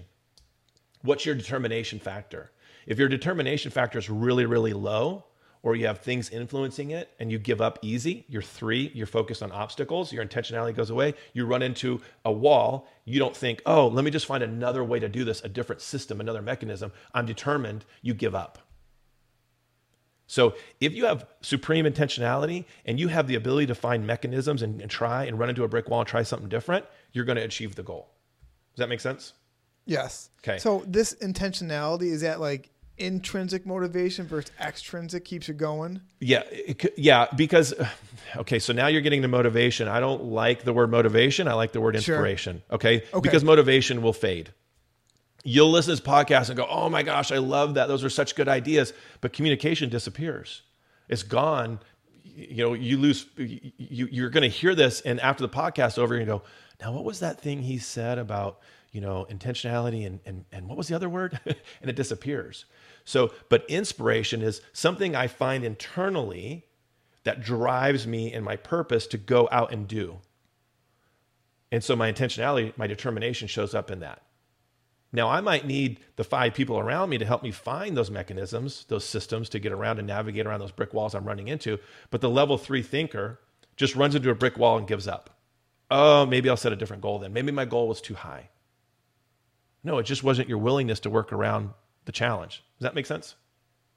[1.02, 2.50] what's your determination factor?
[2.86, 5.24] If your determination factor is really, really low,
[5.62, 8.24] or you have things influencing it and you give up easy.
[8.28, 11.14] You're three, you're focused on obstacles, your intentionality goes away.
[11.32, 12.88] You run into a wall.
[13.04, 15.80] You don't think, oh, let me just find another way to do this, a different
[15.80, 16.92] system, another mechanism.
[17.14, 17.84] I'm determined.
[18.02, 18.58] You give up.
[20.26, 24.80] So if you have supreme intentionality and you have the ability to find mechanisms and,
[24.80, 27.44] and try and run into a brick wall and try something different, you're going to
[27.44, 28.08] achieve the goal.
[28.74, 29.34] Does that make sense?
[29.84, 30.30] Yes.
[30.38, 30.58] Okay.
[30.58, 32.70] So this intentionality is that like
[33.02, 36.00] intrinsic motivation versus extrinsic keeps you going.
[36.20, 37.26] Yeah, it, yeah.
[37.36, 37.74] Because
[38.36, 39.88] okay, so now you're getting to motivation.
[39.88, 41.48] I don't like the word motivation.
[41.48, 42.62] I like the word inspiration.
[42.68, 42.74] Sure.
[42.76, 42.96] Okay?
[43.12, 44.52] okay, because motivation will fade.
[45.44, 47.88] You'll listen to this podcast and go, "Oh my gosh, I love that.
[47.88, 50.62] Those are such good ideas." But communication disappears.
[51.08, 51.80] It's gone.
[52.24, 53.26] You know, you lose.
[53.36, 56.42] You, you're going to hear this, and after the podcast over, you go,
[56.80, 58.60] "Now, what was that thing he said about?"
[58.92, 61.40] you know, intentionality and, and, and what was the other word?
[61.46, 62.66] and it disappears.
[63.04, 66.66] So, but inspiration is something I find internally
[67.24, 70.18] that drives me and my purpose to go out and do.
[71.70, 74.22] And so my intentionality, my determination shows up in that.
[75.12, 78.86] Now, I might need the five people around me to help me find those mechanisms,
[78.88, 81.78] those systems to get around and navigate around those brick walls I'm running into.
[82.10, 83.38] But the level three thinker
[83.76, 85.38] just runs into a brick wall and gives up.
[85.90, 87.34] Oh, maybe I'll set a different goal then.
[87.34, 88.48] Maybe my goal was too high.
[89.84, 91.70] No, it just wasn't your willingness to work around
[92.06, 92.64] the challenge.
[92.82, 93.36] Does that make sense?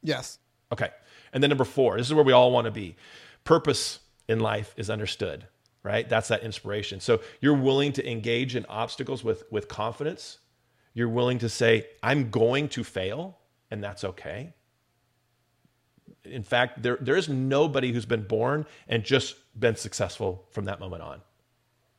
[0.04, 0.38] Yes.
[0.72, 0.92] Okay.
[1.34, 2.96] And then number four, this is where we all want to be.
[3.44, 5.48] Purpose in life is understood,
[5.82, 6.08] right?
[6.08, 7.00] That's that inspiration.
[7.00, 10.38] So you're willing to engage in obstacles with, with confidence.
[10.94, 13.40] You're willing to say, I'm going to fail,
[13.72, 14.54] and that's okay.
[16.24, 20.80] In fact, there, there is nobody who's been born and just been successful from that
[20.80, 21.22] moment on.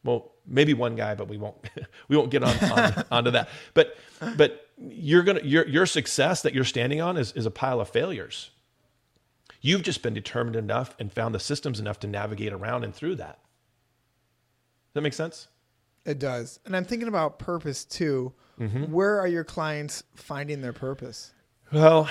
[0.05, 1.57] Well, maybe one guy, but we won't
[2.09, 3.49] we won't get on, on onto that.
[3.75, 3.99] But
[4.37, 7.89] but you're gonna your your success that you're standing on is, is a pile of
[7.89, 8.51] failures.
[9.61, 13.17] You've just been determined enough and found the systems enough to navigate around and through
[13.17, 13.39] that.
[14.89, 15.49] Does that make sense?
[16.05, 16.61] It does.
[16.65, 18.33] And I'm thinking about purpose too.
[18.61, 18.93] Mm-hmm.
[18.93, 21.33] Where are your clients finding their purpose?
[21.73, 22.09] Well,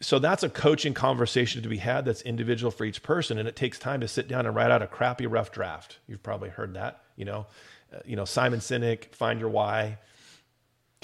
[0.00, 3.56] so that's a coaching conversation to be had that's individual for each person and it
[3.56, 6.74] takes time to sit down and write out a crappy rough draft you've probably heard
[6.74, 7.46] that you know
[7.92, 9.98] uh, you know simon sinek find your why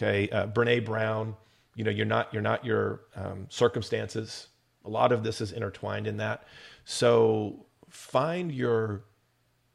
[0.01, 1.35] okay uh, brene brown
[1.75, 4.49] you know you're not you're not your um, circumstances
[4.85, 6.45] a lot of this is intertwined in that
[6.85, 9.05] so find your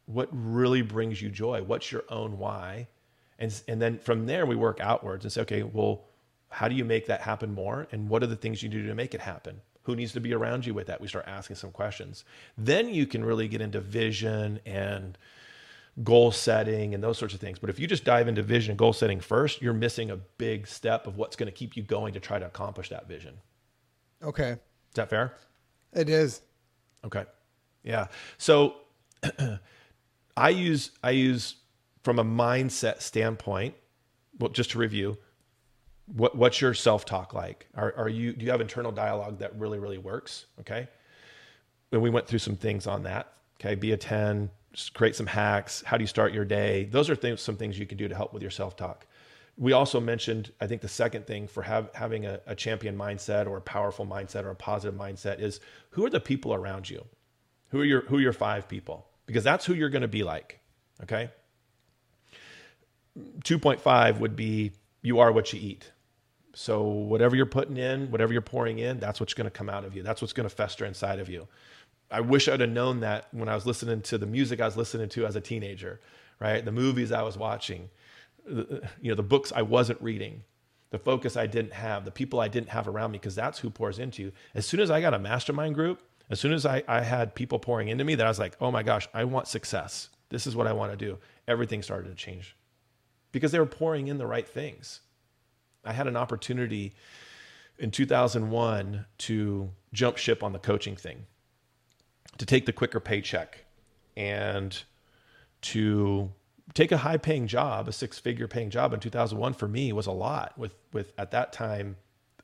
[0.06, 2.88] what really brings you joy what's your own why
[3.40, 6.06] and and then from there we work outwards and say okay well
[6.56, 7.86] how do you make that happen more?
[7.92, 9.60] And what are the things you do to make it happen?
[9.84, 11.02] Who needs to be around you with that?
[11.02, 12.24] We start asking some questions.
[12.58, 15.18] Then you can really get into vision and
[16.04, 17.58] goal setting and those sorts of things.
[17.58, 20.68] But if you just dive into vision and goal setting first, you're missing a big
[20.68, 23.36] step of what's going to keep you going to try to accomplish that vision.
[24.24, 24.52] Okay.
[24.52, 25.34] Is that fair?
[25.94, 26.42] It is.
[27.06, 27.24] Okay.
[27.84, 28.08] Yeah.
[28.38, 28.76] So
[30.38, 31.56] I use I use
[32.04, 33.76] from a mindset standpoint,
[34.40, 35.18] well just to review,
[36.08, 37.68] what, what's your self-talk like?
[37.76, 40.46] Are, are you, do you have internal dialogue that really, really works?
[40.60, 40.88] Okay.
[41.92, 43.34] And we went through some things on that.
[43.60, 43.76] Okay.
[43.76, 44.50] Be a 10,
[44.94, 45.84] create some hacks.
[45.86, 46.86] How do you start your day?
[46.86, 49.06] Those are things, some things you can do to help with your self-talk.
[49.58, 53.48] We also mentioned, I think the second thing for have, having a, a champion mindset
[53.48, 55.62] or a powerful mindset or a positive mindset is
[55.92, 57.06] who are the people around you?
[57.70, 59.08] Who are your, who are your five people?
[59.26, 60.60] Because that's who you're going to be like.
[61.04, 61.30] Okay.
[63.18, 65.92] 2.5 would be you are what you eat.
[66.54, 69.86] So whatever you're putting in, whatever you're pouring in, that's what's going to come out
[69.86, 70.04] of you.
[70.04, 71.48] That's what's going to fester inside of you.
[72.12, 74.78] I wish I'd have known that when I was listening to the music I was
[74.78, 76.00] listening to as a teenager,
[76.40, 76.64] right?
[76.64, 77.90] The movies I was watching,
[78.50, 78.64] uh,
[79.02, 80.44] you know, the books I wasn't reading,
[80.92, 83.70] the focus I didn't have, the people I didn't have around me, because that's who
[83.70, 84.32] pours into you.
[84.54, 87.60] As soon as I got a mastermind group, as soon as I, I had people
[87.60, 90.10] pouring into me, that I was like, oh my gosh, I want success.
[90.30, 91.18] This is what I want to do.
[91.48, 92.56] Everything started to change
[93.32, 95.02] because they were pouring in the right things.
[95.84, 96.94] I had an opportunity
[97.78, 101.26] in 2001 to jump ship on the coaching thing,
[102.38, 103.66] to take the quicker paycheck
[104.18, 104.84] and
[105.62, 106.32] to
[106.74, 110.08] take a high paying job, a six figure paying job in 2001 for me was
[110.08, 111.96] a lot with, with at that time,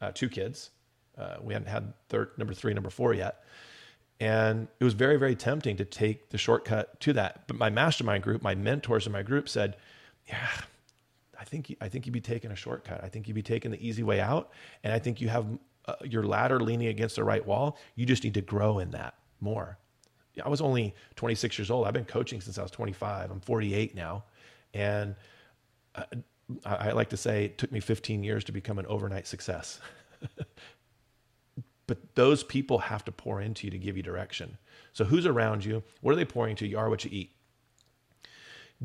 [0.02, 0.72] uh, two kids.
[1.18, 3.44] Uh, we hadn't had third, number three, number four yet.
[4.20, 7.48] And it was very, very tempting to take the shortcut to that.
[7.48, 9.78] But my mastermind group, my mentors in my group said,
[10.28, 10.48] yeah,
[11.42, 13.04] I think I think you'd be taking a shortcut.
[13.04, 14.52] I think you'd be taking the easy way out,
[14.84, 15.48] and I think you have
[15.88, 17.80] uh, your ladder leaning against the right wall.
[17.96, 19.80] You just need to grow in that more.
[20.44, 21.88] I was only 26 years old.
[21.88, 23.32] I've been coaching since I was 25.
[23.32, 24.24] I'm 48 now,
[24.74, 25.16] and
[25.96, 26.04] uh,
[26.66, 29.80] I, I like to say it took me 15 years to become an overnight success.
[31.92, 34.58] But those people have to pour into you to give you direction.
[34.94, 35.84] So who's around you?
[36.00, 36.66] What are they pouring into?
[36.66, 37.36] You are what you eat.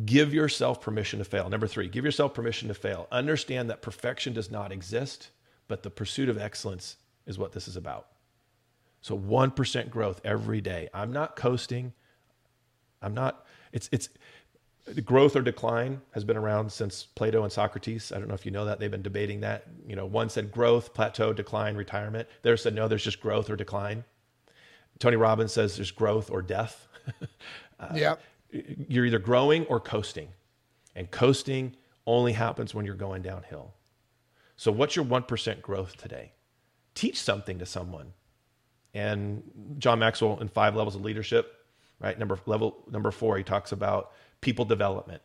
[0.04, 1.48] Give yourself permission to fail.
[1.48, 3.06] Number three, give yourself permission to fail.
[3.12, 5.30] Understand that perfection does not exist,
[5.68, 8.08] but the pursuit of excellence is what this is about.
[9.00, 10.88] So 1% growth every day.
[10.92, 11.92] I'm not coasting.
[13.02, 14.08] I'm not, it's, it's,
[15.04, 18.12] growth or decline has been around since Plato and Socrates.
[18.12, 18.78] I don't know if you know that.
[18.78, 19.64] They've been debating that.
[19.86, 22.28] You know, one said growth, plateau, decline, retirement.
[22.42, 24.04] The other said no, there's just growth or decline.
[24.98, 26.88] Tony Robbins says there's growth or death.
[27.80, 28.14] uh, yeah.
[28.50, 30.28] You're either growing or coasting.
[30.94, 33.74] And coasting only happens when you're going downhill.
[34.56, 36.32] So, what's your 1% growth today?
[36.94, 38.14] Teach something to someone.
[38.96, 39.42] And
[39.76, 41.66] John Maxwell in Five Levels of Leadership,
[42.00, 42.18] right?
[42.18, 45.20] Number level number four, he talks about people development.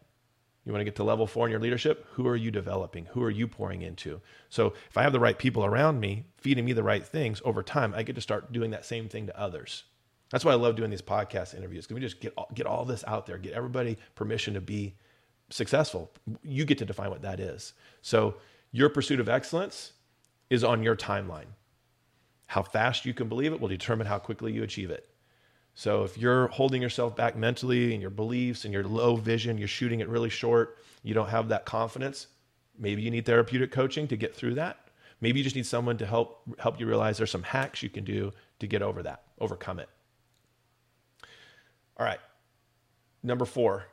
[0.65, 2.05] You want to get to level four in your leadership?
[2.11, 3.05] Who are you developing?
[3.05, 4.19] Who are you pouring into?
[4.49, 7.63] So if I have the right people around me, feeding me the right things over
[7.63, 9.85] time, I get to start doing that same thing to others.
[10.31, 11.87] That's why I love doing these podcast interviews.
[11.87, 14.95] Can we just get all, get all this out there, get everybody permission to be
[15.49, 16.11] successful?
[16.43, 17.73] You get to define what that is.
[18.01, 18.35] So
[18.73, 19.93] your pursuit of excellence
[20.49, 21.47] is on your timeline.
[22.51, 25.07] How fast you can believe it will determine how quickly you achieve it.
[25.73, 29.69] So if you're holding yourself back mentally and your beliefs and your low vision, you're
[29.69, 32.27] shooting it really short, you don't have that confidence,
[32.77, 34.89] maybe you need therapeutic coaching to get through that.
[35.21, 38.03] Maybe you just need someone to help help you realize there's some hacks you can
[38.03, 39.87] do to get over that, overcome it.
[41.95, 42.19] All right.
[43.23, 43.85] Number 4.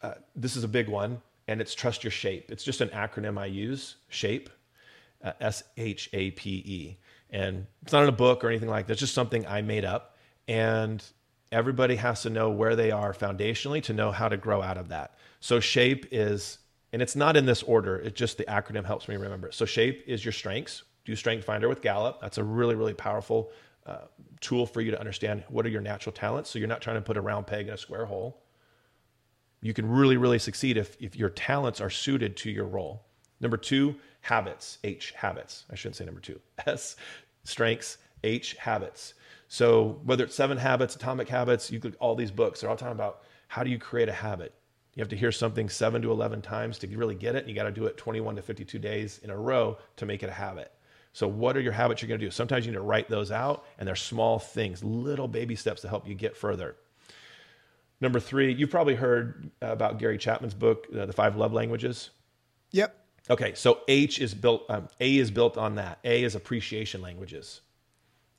[0.00, 2.50] Uh, this is a big one and it's trust your shape.
[2.50, 4.48] It's just an acronym I use, SHAPE,
[5.22, 6.96] uh, S H A P E.
[7.30, 8.94] And it's not in a book or anything like that.
[8.94, 10.16] It's just something I made up.
[10.46, 11.04] And
[11.52, 14.88] everybody has to know where they are foundationally to know how to grow out of
[14.88, 15.14] that.
[15.40, 16.58] So shape is,
[16.92, 17.98] and it's not in this order.
[17.98, 19.52] It just the acronym helps me remember.
[19.52, 20.84] So shape is your strengths.
[21.04, 22.20] Do Strength Finder with Gallup.
[22.20, 23.50] That's a really really powerful
[23.86, 24.02] uh,
[24.40, 26.50] tool for you to understand what are your natural talents.
[26.50, 28.42] So you're not trying to put a round peg in a square hole.
[29.62, 33.06] You can really really succeed if if your talents are suited to your role.
[33.40, 34.78] Number two, habits.
[34.84, 35.64] H habits.
[35.70, 36.40] I shouldn't say number two.
[36.66, 36.96] S
[37.44, 37.98] strengths.
[38.24, 39.14] H habits.
[39.48, 42.92] So whether it's Seven Habits, Atomic Habits, you could all these books, they're all talking
[42.92, 44.54] about how do you create a habit.
[44.94, 47.46] You have to hear something seven to 11 times to really get it.
[47.46, 50.28] You got to do it 21 to 52 days in a row to make it
[50.28, 50.72] a habit.
[51.12, 52.30] So, what are your habits you're going to do?
[52.30, 55.88] Sometimes you need to write those out, and they're small things, little baby steps to
[55.88, 56.76] help you get further.
[58.00, 62.10] Number three, you've probably heard about Gary Chapman's book, uh, The Five Love Languages.
[62.72, 62.94] Yep.
[63.30, 65.98] Okay, so H is built, um, A is built on that.
[66.04, 67.60] A is appreciation languages.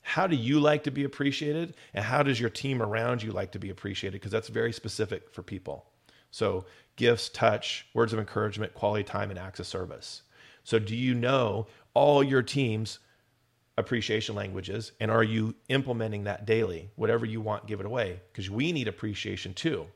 [0.02, 1.74] How do you like to be appreciated?
[1.94, 4.20] And how does your team around you like to be appreciated?
[4.20, 5.86] Because that's very specific for people.
[6.30, 6.64] So,
[6.96, 10.22] gifts, touch, words of encouragement, quality time, and acts of service.
[10.64, 12.98] So, do you know all your team's
[13.76, 14.92] appreciation languages?
[15.00, 16.90] And are you implementing that daily?
[16.96, 18.20] Whatever you want, give it away.
[18.32, 19.86] Because we need appreciation too.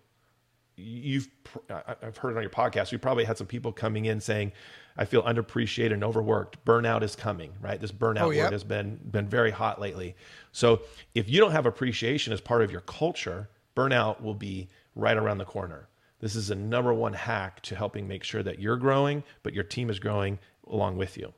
[0.76, 1.28] You've,
[1.70, 4.52] I've heard it on your podcast, we probably had some people coming in saying,
[4.96, 6.64] I feel underappreciated and overworked.
[6.64, 7.80] Burnout is coming, right?
[7.80, 8.44] This burnout oh, yep.
[8.44, 10.14] word has been been very hot lately.
[10.52, 10.83] So
[11.14, 15.38] if you don't have appreciation as part of your culture, burnout will be right around
[15.38, 15.88] the corner.
[16.20, 19.64] This is a number one hack to helping make sure that you're growing, but your
[19.64, 21.33] team is growing along with you.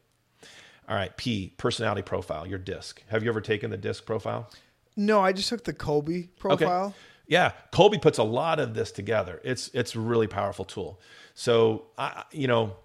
[0.88, 3.02] All right, P, personality profile, your disc.
[3.08, 4.48] Have you ever taken the disc profile?
[4.96, 6.86] No, I just took the Kolbe profile.
[6.86, 6.96] Okay.
[7.26, 9.40] Yeah, Kolbe puts a lot of this together.
[9.42, 11.00] It's it's a really powerful tool.
[11.34, 12.76] So I, you know,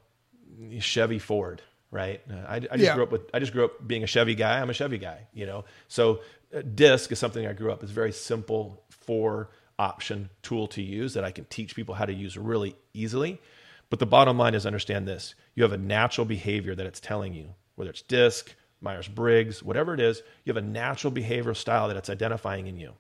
[0.80, 1.62] Chevy Ford,
[1.92, 2.22] right?
[2.48, 2.96] I, I just yeah.
[2.96, 4.60] grew up with I just grew up being a Chevy guy.
[4.60, 5.66] I'm a Chevy guy, you know.
[5.88, 6.22] So
[6.56, 7.84] uh, disc is something I grew up.
[7.84, 12.14] It's very simple four option tool to use that I can teach people how to
[12.14, 13.42] use really easily.
[13.90, 17.34] But the bottom line is understand this: you have a natural behavior that it's telling
[17.34, 20.22] you, whether it's disc, Myers Briggs, whatever it is.
[20.46, 22.94] You have a natural behavioral style that it's identifying in you.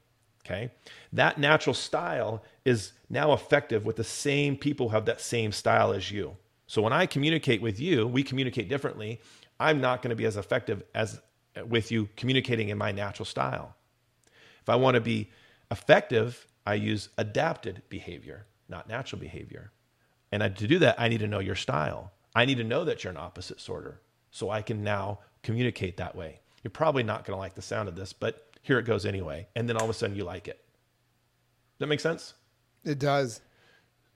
[0.45, 0.71] Okay,
[1.13, 5.93] that natural style is now effective with the same people who have that same style
[5.93, 6.35] as you.
[6.71, 9.19] So when I communicate with you, we communicate differently.
[9.59, 11.19] I'm not going to be as effective as
[11.67, 13.75] with you communicating in my natural style.
[14.61, 15.29] If I want to be
[15.69, 19.73] effective, I use adapted behavior, not natural behavior.
[20.31, 22.13] And to do that, I need to know your style.
[22.33, 23.99] I need to know that you're an opposite sorter
[24.29, 26.39] so I can now communicate that way.
[26.63, 29.45] You're probably not going to like the sound of this, but here it goes anyway.
[29.57, 30.63] And then all of a sudden you like it.
[30.63, 32.33] Does that make sense?
[32.85, 33.41] It does.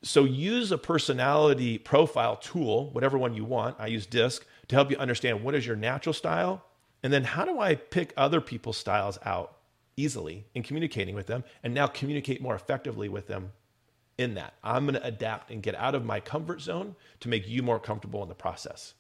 [0.06, 3.76] So use a personality profile tool, whatever one you want.
[3.80, 6.64] I use DISC to help you understand what is your natural style,
[7.02, 9.58] and then how do I pick other people's styles out
[9.98, 13.52] easily in communicating with them, and now communicate more effectively with them
[14.20, 14.54] in that.
[14.64, 17.80] I'm going to adapt and get out of my comfort zone to make you more
[17.80, 18.94] comfortable in the process.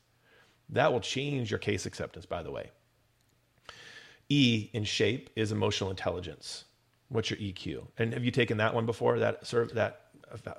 [0.69, 2.71] That will change your case acceptance, by the way.
[4.27, 6.65] E in shape is emotional intelligence.
[7.09, 7.85] What's your EQ?
[7.99, 9.19] And have you taken that one before?
[9.19, 10.04] That sort of that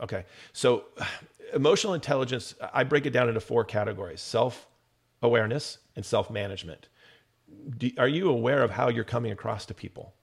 [0.03, 0.25] okay.
[0.53, 0.85] So
[1.55, 6.89] emotional intelligence, I break it down into four categories: self-awareness and self-management.
[7.99, 10.15] Are you aware of how you're coming across to people?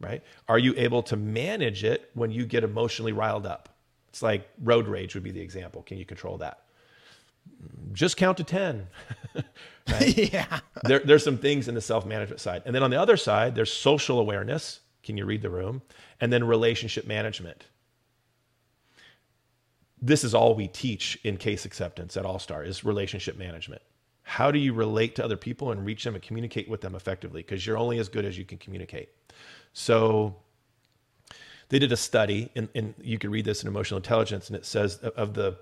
[0.00, 0.22] Right?
[0.48, 3.68] Are you able to manage it when you get emotionally riled up?
[4.08, 5.82] It's like road rage would be the example.
[5.82, 6.60] Can you control that?
[7.92, 8.86] Just count to 10.
[10.00, 10.60] yeah.
[10.84, 12.62] There, there's some things in the self management side.
[12.64, 14.80] And then on the other side, there's social awareness.
[15.02, 15.82] Can you read the room?
[16.20, 17.66] And then relationship management.
[20.04, 23.80] This is all we teach in case acceptance at All Star is relationship management.
[24.22, 27.40] How do you relate to other people and reach them and communicate with them effectively?
[27.40, 29.08] Because you're only as good as you can communicate.
[29.72, 30.36] So
[31.70, 34.66] they did a study, and, and you can read this in emotional intelligence, and it
[34.66, 35.56] says of the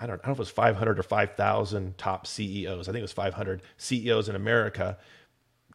[0.00, 2.88] I don't, I don't know if it was 500 or 5,000 top CEOs.
[2.88, 4.98] I think it was 500 CEOs in America.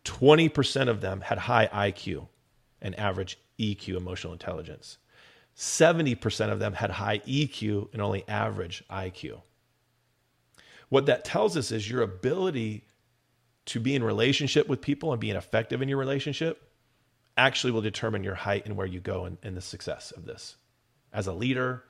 [0.04, 2.28] 20% of them had high IQ
[2.82, 4.98] and average EQ, emotional intelligence.
[5.56, 9.42] 70% of them had high EQ and only average IQ.
[10.90, 12.86] What that tells us is your ability
[13.66, 16.70] to be in relationship with people and being effective in your relationship
[17.38, 20.56] actually will determine your height and where you go in, in the success of this.
[21.14, 21.84] As a leader,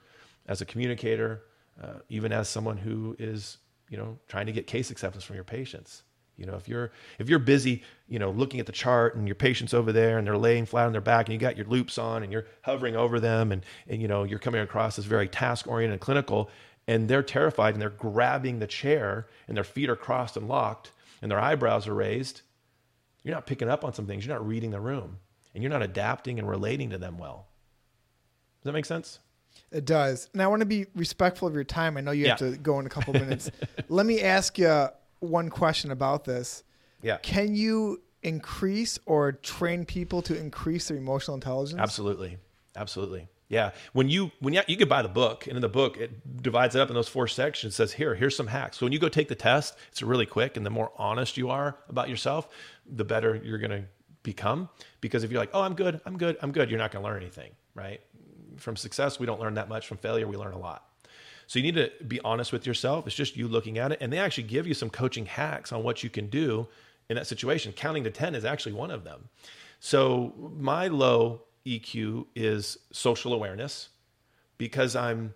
[0.45, 1.43] as a communicator,
[1.81, 3.57] uh, even as someone who is,
[3.89, 6.03] you know, trying to get case acceptance from your patients.
[6.39, 9.35] You know, if you're if you're busy, you know, looking at the chart and your
[9.35, 11.97] patient's over there and they're laying flat on their back and you got your loupes
[11.97, 15.27] on and you're hovering over them and and you know you're coming across as very
[15.27, 16.49] task oriented and clinical
[16.87, 20.91] and they're terrified and they're grabbing the chair and their feet are crossed and locked
[21.21, 22.41] and their eyebrows are raised,
[23.23, 24.25] you're not picking up on some things.
[24.25, 25.19] You're not reading the room
[25.53, 27.47] and you're not adapting and relating to them well.
[28.61, 29.19] Does that make sense?
[29.71, 30.29] It does.
[30.33, 31.95] And I want to be respectful of your time.
[31.97, 32.29] I know you yeah.
[32.29, 33.51] have to go in a couple minutes.
[33.87, 34.87] Let me ask you
[35.19, 36.63] one question about this.
[37.01, 37.17] Yeah.
[37.17, 41.79] Can you increase or train people to increase their emotional intelligence?
[41.79, 42.37] Absolutely.
[42.75, 43.27] Absolutely.
[43.47, 43.71] Yeah.
[43.93, 46.75] When you when you, you could buy the book, and in the book it divides
[46.75, 47.75] it up in those four sections.
[47.75, 48.77] Says here, here's some hacks.
[48.77, 51.49] So when you go take the test, it's really quick, and the more honest you
[51.49, 52.47] are about yourself,
[52.85, 53.83] the better you're going to
[54.21, 54.69] become.
[55.01, 57.09] Because if you're like, oh, I'm good, I'm good, I'm good, you're not going to
[57.09, 58.01] learn anything, right?
[58.57, 59.87] From success, we don't learn that much.
[59.87, 60.85] From failure, we learn a lot.
[61.49, 63.07] So you need to be honest with yourself.
[63.07, 63.97] It's just you looking at it.
[64.01, 66.67] And they actually give you some coaching hacks on what you can do
[67.09, 67.71] in that situation.
[67.71, 69.29] Counting to 10 is actually one of them.
[69.79, 73.89] So my low EQ is social awareness
[74.59, 75.33] because I'm,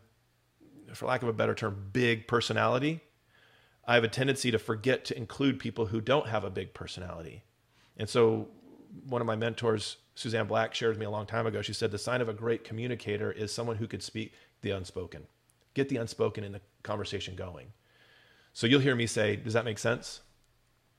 [0.93, 3.01] for lack of a better term, big personality.
[3.87, 7.41] I have a tendency to forget to include people who don't have a big personality.
[7.97, 8.49] And so
[9.07, 11.63] one of my mentors, Suzanne Black, shared with me a long time ago.
[11.63, 15.25] She said the sign of a great communicator is someone who could speak the unspoken
[15.73, 17.67] get the unspoken in the conversation going.
[18.53, 20.21] So you'll hear me say, Does that make sense?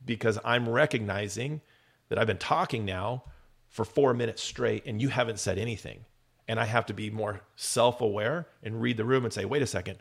[0.05, 1.61] Because I'm recognizing
[2.09, 3.25] that I've been talking now
[3.69, 6.05] for four minutes straight and you haven't said anything.
[6.47, 9.63] And I have to be more self aware and read the room and say, Wait
[9.63, 9.99] a second,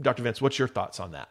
[0.00, 0.22] Dr.
[0.22, 1.28] Vince, what's your thoughts on that?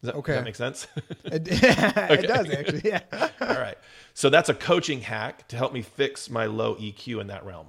[0.00, 0.32] Does that, okay.
[0.32, 0.86] does that make sense?
[1.24, 2.82] it, it does actually.
[2.84, 3.02] Yeah.
[3.40, 3.76] All right.
[4.14, 7.66] So that's a coaching hack to help me fix my low EQ in that realm.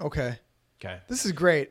[0.00, 0.38] Okay.
[0.80, 0.98] Okay.
[1.08, 1.70] This is great.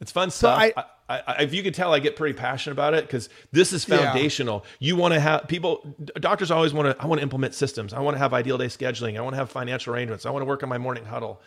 [0.00, 0.58] It's fun stuff.
[0.58, 0.72] I,
[1.08, 3.84] I, I, if you could tell, I get pretty passionate about it because this is
[3.84, 4.64] foundational.
[4.78, 4.88] Yeah.
[4.88, 7.92] You want to have people, doctors always want to, I want to implement systems.
[7.92, 9.16] I want to have ideal day scheduling.
[9.16, 10.26] I want to have financial arrangements.
[10.26, 11.40] I want to work on my morning huddle.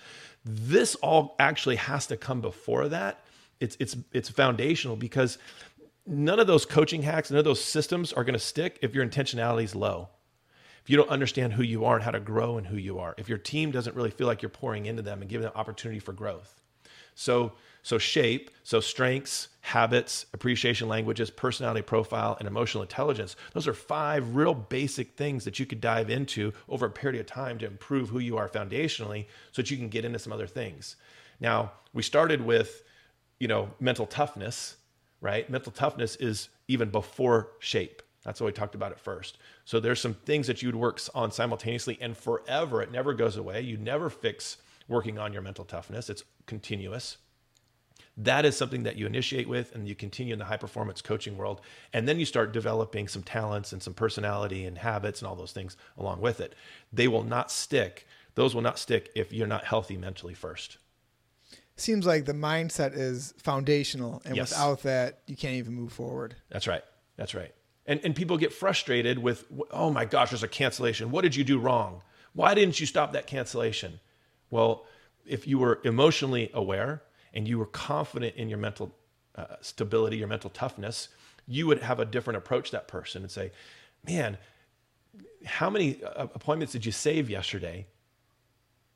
[0.45, 3.19] This all actually has to come before that.
[3.59, 5.37] It's, it's, it's foundational because
[6.07, 9.05] none of those coaching hacks, none of those systems are going to stick if your
[9.05, 10.09] intentionality is low.
[10.81, 13.13] If you don't understand who you are and how to grow and who you are,
[13.17, 15.99] if your team doesn't really feel like you're pouring into them and giving them opportunity
[15.99, 16.58] for growth.
[17.19, 17.51] So,
[17.83, 23.35] so, shape, so strengths, habits, appreciation languages, personality profile, and emotional intelligence.
[23.53, 27.25] Those are five real basic things that you could dive into over a period of
[27.25, 30.47] time to improve who you are foundationally so that you can get into some other
[30.47, 30.95] things.
[31.41, 32.83] Now, we started with,
[33.37, 34.77] you know, mental toughness,
[35.19, 35.49] right?
[35.49, 38.01] Mental toughness is even before shape.
[38.23, 39.39] That's why we talked about it first.
[39.65, 42.81] So there's some things that you would work on simultaneously and forever.
[42.81, 43.59] It never goes away.
[43.59, 44.55] You never fix
[44.89, 46.09] working on your mental toughness.
[46.09, 47.17] It's continuous.
[48.17, 51.37] That is something that you initiate with and you continue in the high performance coaching
[51.37, 51.61] world.
[51.93, 55.53] And then you start developing some talents and some personality and habits and all those
[55.53, 56.53] things along with it.
[56.91, 58.05] They will not stick
[58.39, 60.77] those will not stick if you're not healthy mentally first.
[61.75, 64.51] Seems like the mindset is foundational and yes.
[64.51, 66.35] without that you can't even move forward.
[66.49, 66.83] That's right.
[67.17, 67.53] That's right.
[67.85, 71.11] And, and people get frustrated with oh my gosh there's a cancellation.
[71.11, 72.01] What did you do wrong?
[72.33, 73.99] Why didn't you stop that cancellation?
[74.51, 74.85] Well
[75.29, 77.03] if you were emotionally aware
[77.33, 78.93] and you were confident in your mental
[79.35, 81.09] uh, stability, your mental toughness,
[81.47, 83.51] you would have a different approach that person and say,
[84.05, 84.37] man,
[85.45, 87.87] how many uh, appointments did you save yesterday?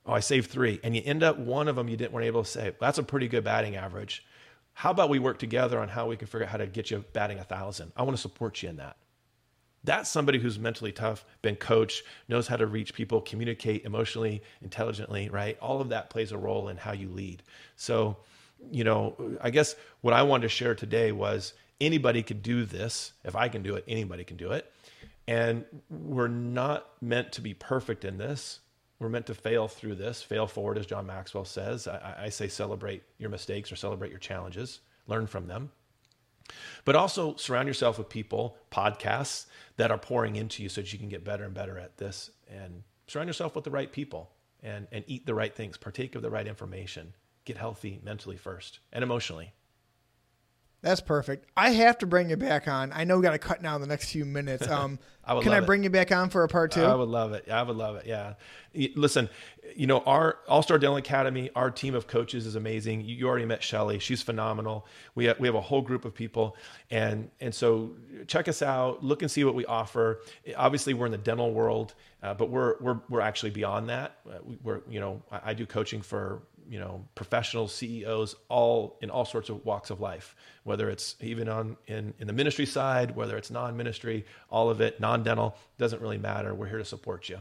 [0.06, 0.80] Oh, I saved three.
[0.84, 2.76] And you end up one of them you didn't weren't able to save.
[2.80, 4.26] That's a pretty good batting average.
[4.74, 7.06] How about we work together on how we can figure out how to get you
[7.14, 7.92] batting a thousand?
[7.96, 8.98] I want to support you in that.
[9.84, 15.30] That's somebody who's mentally tough, been coached, knows how to reach people, communicate emotionally, intelligently,
[15.30, 15.58] right?
[15.60, 17.44] All of that plays a role in how you lead.
[17.76, 18.18] So,
[18.72, 23.14] you know, I guess what I wanted to share today was anybody could do this.
[23.26, 24.72] If I can do it, anybody can do it.
[25.28, 28.60] And we're not meant to be perfect in this.
[29.00, 31.88] We're meant to fail through this, fail forward, as John Maxwell says.
[31.88, 35.72] I, I say celebrate your mistakes or celebrate your challenges, learn from them.
[36.86, 39.46] But also surround yourself with people, podcasts
[39.78, 42.32] that are pouring into you so that you can get better and better at this.
[42.50, 44.32] And surround yourself with the right people
[44.62, 47.14] and, and eat the right things, partake of the right information,
[47.46, 49.54] get healthy mentally first and emotionally.
[50.84, 51.48] That's perfect.
[51.56, 52.92] I have to bring you back on.
[52.94, 54.68] I know we got to cut now in the next few minutes.
[54.74, 55.66] Um, I can I it.
[55.66, 56.84] bring you back on for a part two?
[56.84, 57.48] I would love it.
[57.50, 58.06] I would love it.
[58.06, 58.34] Yeah.
[58.96, 59.30] Listen,
[59.74, 63.06] you know, our All Star Dental Academy, our team of coaches is amazing.
[63.06, 64.00] You already met Shelly.
[64.00, 64.86] She's phenomenal.
[65.16, 66.58] We have, we have a whole group of people.
[66.92, 67.92] And, and so
[68.28, 70.20] check us out, look and see what we offer.
[70.58, 74.18] Obviously, we're in the dental world, uh, but we're, we're, we're actually beyond that.
[74.28, 78.97] Uh, we- we're, you know, I, I do coaching for, you know, professionals, CEOs, all
[79.01, 82.66] in all sorts of walks of life, whether it's even on in, in the ministry
[82.66, 86.53] side, whether it's non-ministry, all of it, non-dental, doesn't really matter.
[86.53, 87.39] We're here to support you.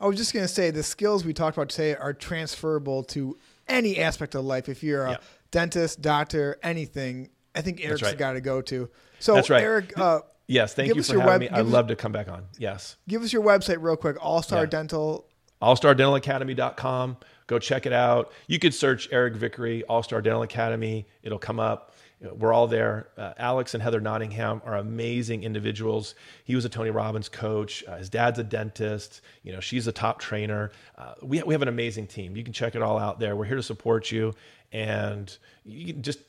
[0.00, 3.36] I was just going to say the skills we talked about today are transferable to
[3.68, 4.68] any aspect of life.
[4.68, 5.16] If you're a Yeah.
[5.50, 8.16] dentist, doctor, anything, I think Eric's right.
[8.16, 8.88] guy to go to.
[9.18, 9.62] So, That's right.
[9.62, 11.48] Eric, uh, Yes, thank Give you for having web- me.
[11.50, 12.44] I'd love to come back on.
[12.56, 12.96] Yes.
[13.08, 14.16] give us your website real quick.
[14.24, 14.66] All Star Yeah.
[14.66, 15.26] Dental.
[15.62, 17.16] allstardentalacademy.com.
[17.46, 18.32] Go check it out.
[18.46, 21.06] You could search Eric Vickery, All Star Dental Academy.
[21.22, 21.92] It'll come up.
[22.20, 23.08] We're all there.
[23.18, 26.14] Uh, Alex and Heather Nottingham are amazing individuals.
[26.44, 27.84] He was a Tony Robbins coach.
[27.86, 29.20] Uh, his dad's a dentist.
[29.42, 30.72] You know, she's a top trainer.
[30.96, 32.34] Uh, we, we have an amazing team.
[32.34, 33.36] You can check it all out there.
[33.36, 34.34] We're here to support you.
[34.72, 36.20] And you can just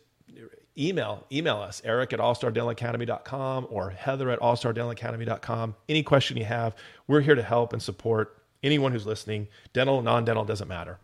[0.78, 6.76] email email us eric at allstardentalacademy.com or heather at allstardentalacademy.com any question you have
[7.08, 10.99] we're here to help and support anyone who's listening dental non-dental doesn't matter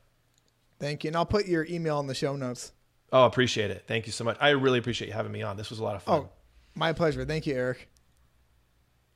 [0.79, 1.07] Thank you.
[1.09, 2.73] And I'll put your email in the show notes.
[3.11, 5.69] oh appreciate it thank you so much i really appreciate you having me on this
[5.71, 6.29] was a lot of fun Oh,
[6.75, 7.23] my pleasure.
[7.23, 7.87] Thank you, Eric.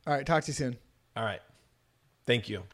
[0.06, 0.24] All right.
[0.24, 0.76] Talk to you soon.
[1.16, 1.40] all right
[2.26, 2.62] thank you